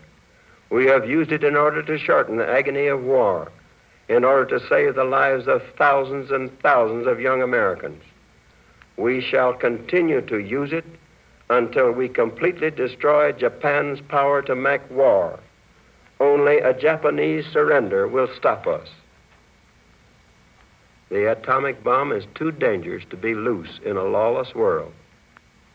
We 0.69 0.85
have 0.87 1.09
used 1.09 1.31
it 1.31 1.43
in 1.43 1.55
order 1.55 1.81
to 1.83 1.97
shorten 1.97 2.37
the 2.37 2.49
agony 2.49 2.87
of 2.87 3.03
war 3.03 3.51
in 4.09 4.23
order 4.23 4.57
to 4.57 4.67
save 4.67 4.95
the 4.95 5.03
lives 5.03 5.47
of 5.47 5.61
thousands 5.77 6.31
and 6.31 6.59
thousands 6.61 7.05
of 7.07 7.21
young 7.21 7.41
Americans. 7.43 8.03
We 8.97 9.21
shall 9.21 9.53
continue 9.53 10.21
to 10.21 10.39
use 10.39 10.73
it 10.73 10.85
until 11.49 11.91
we 11.91 12.09
completely 12.09 12.71
destroy 12.71 13.31
Japan's 13.31 14.01
power 14.01 14.41
to 14.41 14.55
make 14.55 14.89
war. 14.89 15.39
Only 16.19 16.57
a 16.57 16.73
Japanese 16.73 17.45
surrender 17.53 18.07
will 18.07 18.27
stop 18.35 18.67
us. 18.67 18.89
The 21.09 21.31
atomic 21.31 21.83
bomb 21.83 22.11
is 22.11 22.25
too 22.35 22.51
dangerous 22.51 23.03
to 23.09 23.15
be 23.15 23.33
loose 23.33 23.79
in 23.85 23.95
a 23.95 24.03
lawless 24.03 24.53
world. 24.53 24.91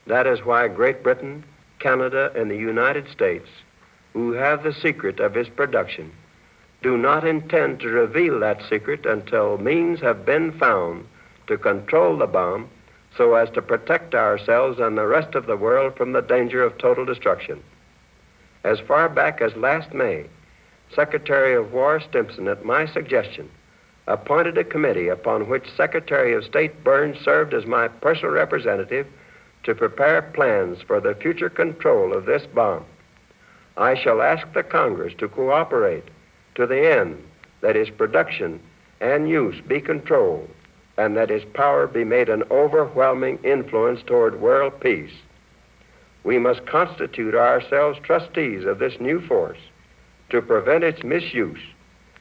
That 0.06 0.26
is 0.26 0.44
why 0.44 0.68
Great 0.68 1.02
Britain, 1.02 1.44
Canada, 1.84 2.32
and 2.34 2.50
the 2.50 2.56
United 2.56 3.06
States, 3.10 3.46
who 4.14 4.32
have 4.32 4.62
the 4.62 4.72
secret 4.72 5.20
of 5.20 5.36
its 5.36 5.50
production, 5.50 6.10
do 6.80 6.96
not 6.96 7.26
intend 7.26 7.78
to 7.78 7.88
reveal 7.88 8.40
that 8.40 8.62
secret 8.70 9.04
until 9.04 9.58
means 9.58 10.00
have 10.00 10.24
been 10.24 10.50
found 10.52 11.06
to 11.46 11.58
control 11.58 12.16
the 12.16 12.26
bomb 12.26 12.70
so 13.18 13.34
as 13.34 13.50
to 13.50 13.60
protect 13.60 14.14
ourselves 14.14 14.80
and 14.80 14.96
the 14.96 15.06
rest 15.06 15.34
of 15.34 15.44
the 15.44 15.58
world 15.58 15.94
from 15.94 16.12
the 16.12 16.22
danger 16.22 16.62
of 16.62 16.78
total 16.78 17.04
destruction. 17.04 17.62
As 18.64 18.80
far 18.80 19.10
back 19.10 19.42
as 19.42 19.54
last 19.54 19.92
May, 19.92 20.24
Secretary 20.94 21.54
of 21.54 21.74
War 21.74 22.00
Stimson, 22.00 22.48
at 22.48 22.64
my 22.64 22.86
suggestion, 22.86 23.50
appointed 24.06 24.56
a 24.56 24.64
committee 24.64 25.08
upon 25.08 25.50
which 25.50 25.70
Secretary 25.76 26.32
of 26.32 26.44
State 26.44 26.82
Byrnes 26.82 27.22
served 27.22 27.52
as 27.52 27.66
my 27.66 27.88
personal 27.88 28.32
representative 28.32 29.06
to 29.64 29.74
prepare 29.74 30.22
plans 30.22 30.78
for 30.86 31.00
the 31.00 31.14
future 31.14 31.50
control 31.50 32.14
of 32.16 32.26
this 32.26 32.46
bomb. 32.46 32.84
I 33.76 33.94
shall 33.94 34.22
ask 34.22 34.46
the 34.52 34.62
Congress 34.62 35.14
to 35.18 35.28
cooperate 35.28 36.04
to 36.54 36.66
the 36.66 36.92
end 36.92 37.22
that 37.60 37.76
its 37.76 37.90
production 37.90 38.60
and 39.00 39.28
use 39.28 39.60
be 39.66 39.80
controlled 39.80 40.48
and 40.96 41.16
that 41.16 41.30
its 41.30 41.44
power 41.54 41.86
be 41.86 42.04
made 42.04 42.28
an 42.28 42.44
overwhelming 42.50 43.38
influence 43.42 44.00
toward 44.06 44.40
world 44.40 44.78
peace. 44.80 45.14
We 46.22 46.38
must 46.38 46.66
constitute 46.66 47.34
ourselves 47.34 47.98
trustees 48.02 48.64
of 48.64 48.78
this 48.78 49.00
new 49.00 49.20
force 49.26 49.58
to 50.30 50.40
prevent 50.40 50.84
its 50.84 51.02
misuse 51.02 51.60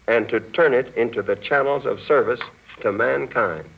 and 0.08 0.28
to 0.30 0.40
turn 0.40 0.74
it 0.74 0.94
into 0.96 1.22
the 1.22 1.36
channels 1.36 1.86
of 1.86 2.02
service 2.02 2.42
to 2.82 2.92
mankind. 2.92 3.70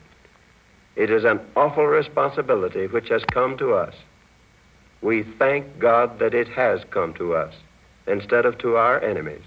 It 0.95 1.09
is 1.09 1.25
an 1.25 1.39
awful 1.55 1.87
responsibility 1.87 2.87
which 2.87 3.09
has 3.09 3.23
come 3.25 3.57
to 3.57 3.73
us. 3.73 3.93
We 5.01 5.23
thank 5.23 5.77
God 5.77 6.19
that 6.19 6.33
it 6.33 6.47
has 6.49 6.81
come 6.89 7.13
to 7.15 7.35
us 7.35 7.53
instead 8.07 8.45
of 8.45 8.57
to 8.59 8.77
our 8.77 9.01
enemies, 9.01 9.43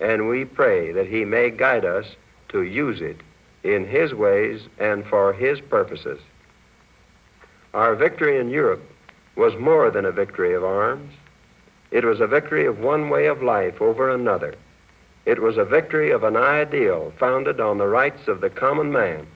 and 0.00 0.28
we 0.28 0.44
pray 0.44 0.92
that 0.92 1.06
He 1.06 1.24
may 1.24 1.50
guide 1.50 1.84
us 1.84 2.06
to 2.50 2.62
use 2.62 3.00
it 3.00 3.20
in 3.62 3.86
His 3.86 4.12
ways 4.12 4.62
and 4.78 5.06
for 5.06 5.32
His 5.32 5.60
purposes. 5.60 6.20
Our 7.74 7.94
victory 7.94 8.38
in 8.38 8.50
Europe 8.50 8.82
was 9.36 9.56
more 9.56 9.90
than 9.90 10.04
a 10.04 10.12
victory 10.12 10.52
of 10.54 10.62
arms. 10.62 11.12
It 11.90 12.04
was 12.04 12.20
a 12.20 12.26
victory 12.26 12.66
of 12.66 12.78
one 12.80 13.08
way 13.08 13.26
of 13.26 13.42
life 13.42 13.80
over 13.80 14.10
another. 14.10 14.54
It 15.24 15.40
was 15.40 15.56
a 15.56 15.64
victory 15.64 16.10
of 16.10 16.22
an 16.24 16.36
ideal 16.36 17.12
founded 17.18 17.60
on 17.60 17.78
the 17.78 17.86
rights 17.86 18.28
of 18.28 18.40
the 18.40 18.50
common 18.50 18.92
man, 18.92 19.26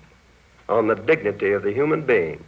on 0.68 0.88
the 0.88 0.94
dignity 0.94 1.52
of 1.52 1.62
the 1.62 1.72
human 1.72 2.04
being, 2.04 2.42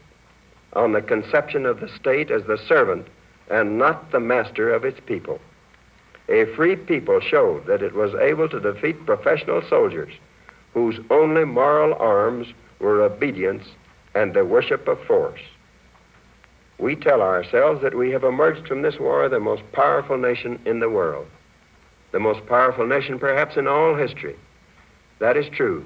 on 0.75 0.93
the 0.93 1.03
conception 1.03 1.67
of 1.67 1.81
the 1.81 1.89
state 1.89 2.31
as 2.31 2.45
the 2.45 2.59
servant 2.69 3.07
and 3.51 3.79
not 3.79 4.11
the 4.11 4.21
master 4.21 4.73
of 4.73 4.85
its 4.85 5.01
people. 5.07 5.41
A 6.29 6.45
free 6.57 6.77
people 6.77 7.21
showed 7.21 7.67
that 7.67 7.83
it 7.83 7.95
was 7.95 8.15
able 8.15 8.49
to 8.51 8.61
defeat 8.61 9.07
professional 9.07 9.63
soldiers 9.69 10.13
whose 10.75 11.01
only 11.11 11.45
moral 11.45 11.95
arms 11.95 12.49
were 12.81 13.03
obedience 13.03 13.65
and 14.15 14.35
the 14.35 14.45
worship 14.45 14.87
of 14.87 15.03
force. 15.05 15.41
We 16.79 16.95
tell 16.95 17.23
ourselves 17.23 17.83
that 17.83 17.97
we 17.97 18.11
have 18.11 18.25
emerged 18.25 18.69
from 18.69 18.83
this 18.83 18.99
war 18.99 19.29
the 19.29 19.41
most 19.41 19.63
powerful 19.73 20.19
nation 20.19 20.61
in 20.67 20.81
the 20.81 20.91
world 20.91 21.27
the 22.13 22.21
most 22.21 22.45
powerful 22.47 22.87
nation 22.87 23.19
perhaps 23.19 23.57
in 23.57 23.67
all 23.67 23.95
history. 23.95 24.37
That 25.19 25.37
is 25.37 25.49
true, 25.49 25.85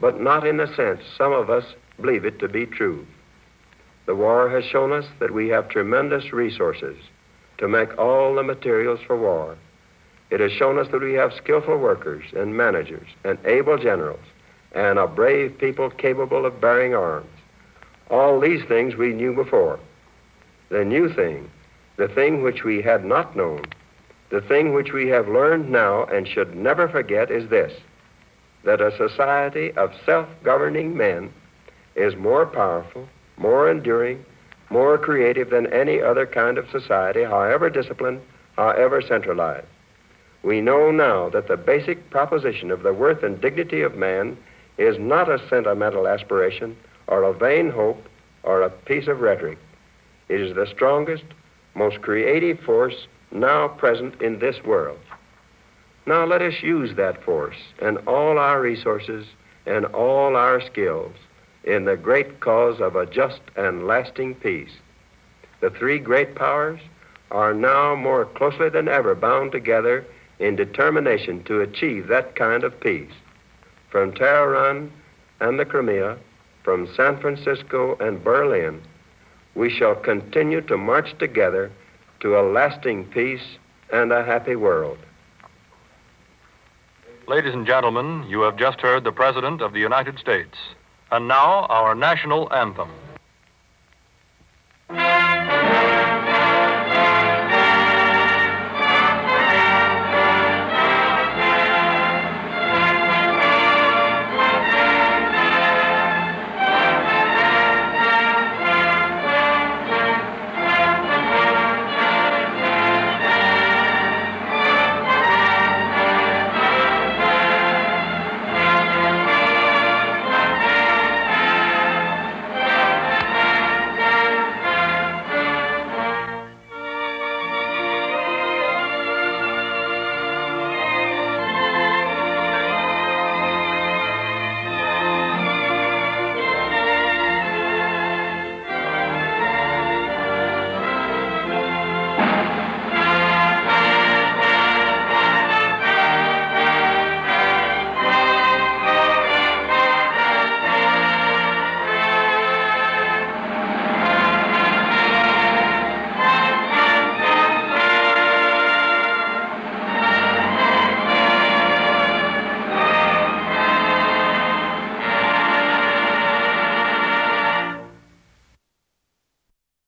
but 0.00 0.20
not 0.20 0.46
in 0.46 0.56
the 0.56 0.74
sense 0.74 1.00
some 1.16 1.32
of 1.32 1.50
us 1.50 1.64
believe 2.00 2.24
it 2.24 2.38
to 2.38 2.48
be 2.48 2.66
true. 2.66 3.06
The 4.06 4.14
war 4.14 4.48
has 4.50 4.64
shown 4.64 4.92
us 4.92 5.06
that 5.18 5.32
we 5.32 5.48
have 5.48 5.68
tremendous 5.68 6.32
resources 6.32 6.96
to 7.58 7.68
make 7.68 7.98
all 7.98 8.34
the 8.34 8.42
materials 8.42 9.00
for 9.06 9.16
war. 9.16 9.56
It 10.30 10.40
has 10.40 10.52
shown 10.52 10.78
us 10.78 10.88
that 10.92 11.00
we 11.00 11.14
have 11.14 11.32
skillful 11.32 11.78
workers 11.78 12.24
and 12.34 12.56
managers 12.56 13.08
and 13.24 13.38
able 13.44 13.78
generals 13.78 14.24
and 14.72 14.98
a 14.98 15.06
brave 15.06 15.56
people 15.58 15.90
capable 15.90 16.44
of 16.44 16.60
bearing 16.60 16.94
arms. 16.94 17.30
All 18.10 18.38
these 18.38 18.64
things 18.66 18.94
we 18.94 19.12
knew 19.12 19.34
before. 19.34 19.80
The 20.68 20.84
new 20.84 21.12
thing, 21.12 21.50
the 21.96 22.08
thing 22.08 22.42
which 22.42 22.62
we 22.62 22.82
had 22.82 23.04
not 23.04 23.36
known, 23.36 23.64
the 24.30 24.40
thing 24.40 24.74
which 24.74 24.92
we 24.92 25.08
have 25.08 25.28
learned 25.28 25.70
now 25.70 26.04
and 26.04 26.26
should 26.26 26.54
never 26.54 26.88
forget 26.88 27.30
is 27.30 27.48
this 27.48 27.72
that 28.66 28.80
a 28.80 28.94
society 28.96 29.72
of 29.72 29.94
self 30.04 30.28
governing 30.42 30.96
men 30.96 31.32
is 31.94 32.14
more 32.16 32.44
powerful, 32.44 33.08
more 33.38 33.70
enduring, 33.70 34.22
more 34.70 34.98
creative 34.98 35.50
than 35.50 35.72
any 35.72 36.02
other 36.02 36.26
kind 36.26 36.58
of 36.58 36.68
society, 36.70 37.22
however 37.22 37.70
disciplined, 37.70 38.20
however 38.56 39.00
centralized. 39.00 39.66
We 40.42 40.60
know 40.60 40.90
now 40.90 41.28
that 41.30 41.48
the 41.48 41.56
basic 41.56 42.10
proposition 42.10 42.70
of 42.70 42.82
the 42.82 42.92
worth 42.92 43.22
and 43.22 43.40
dignity 43.40 43.82
of 43.82 43.94
man 43.94 44.36
is 44.78 44.98
not 44.98 45.30
a 45.30 45.40
sentimental 45.48 46.08
aspiration 46.08 46.76
or 47.06 47.22
a 47.22 47.32
vain 47.32 47.70
hope 47.70 48.04
or 48.42 48.62
a 48.62 48.70
piece 48.70 49.06
of 49.06 49.20
rhetoric. 49.20 49.58
It 50.28 50.40
is 50.40 50.54
the 50.54 50.66
strongest, 50.66 51.24
most 51.76 52.02
creative 52.02 52.58
force 52.60 53.06
now 53.30 53.68
present 53.68 54.20
in 54.20 54.40
this 54.40 54.62
world. 54.64 54.98
Now 56.06 56.24
let 56.24 56.40
us 56.40 56.62
use 56.62 56.94
that 56.94 57.24
force 57.24 57.56
and 57.82 57.98
all 58.06 58.38
our 58.38 58.60
resources 58.60 59.26
and 59.66 59.84
all 59.86 60.36
our 60.36 60.60
skills 60.60 61.16
in 61.64 61.84
the 61.84 61.96
great 61.96 62.38
cause 62.38 62.80
of 62.80 62.94
a 62.94 63.06
just 63.06 63.40
and 63.56 63.88
lasting 63.88 64.36
peace. 64.36 64.70
The 65.60 65.70
three 65.70 65.98
great 65.98 66.36
powers 66.36 66.80
are 67.32 67.52
now 67.52 67.96
more 67.96 68.24
closely 68.24 68.68
than 68.68 68.86
ever 68.86 69.16
bound 69.16 69.50
together 69.50 70.06
in 70.38 70.54
determination 70.54 71.42
to 71.44 71.60
achieve 71.60 72.06
that 72.06 72.36
kind 72.36 72.62
of 72.62 72.78
peace. 72.78 73.12
From 73.90 74.12
Tehran 74.12 74.92
and 75.40 75.58
the 75.58 75.64
Crimea, 75.64 76.18
from 76.62 76.86
San 76.94 77.18
Francisco 77.18 77.96
and 77.98 78.22
Berlin, 78.22 78.80
we 79.56 79.70
shall 79.70 79.96
continue 79.96 80.60
to 80.62 80.76
march 80.76 81.18
together 81.18 81.72
to 82.20 82.38
a 82.38 82.42
lasting 82.42 83.06
peace 83.06 83.56
and 83.92 84.12
a 84.12 84.24
happy 84.24 84.54
world. 84.54 84.98
Ladies 87.28 87.54
and 87.54 87.66
gentlemen, 87.66 88.24
you 88.28 88.42
have 88.42 88.56
just 88.56 88.80
heard 88.80 89.02
the 89.02 89.10
President 89.10 89.60
of 89.60 89.72
the 89.72 89.80
United 89.80 90.16
States. 90.20 90.56
And 91.10 91.26
now, 91.26 91.66
our 91.66 91.92
national 91.92 92.52
anthem. 92.52 92.88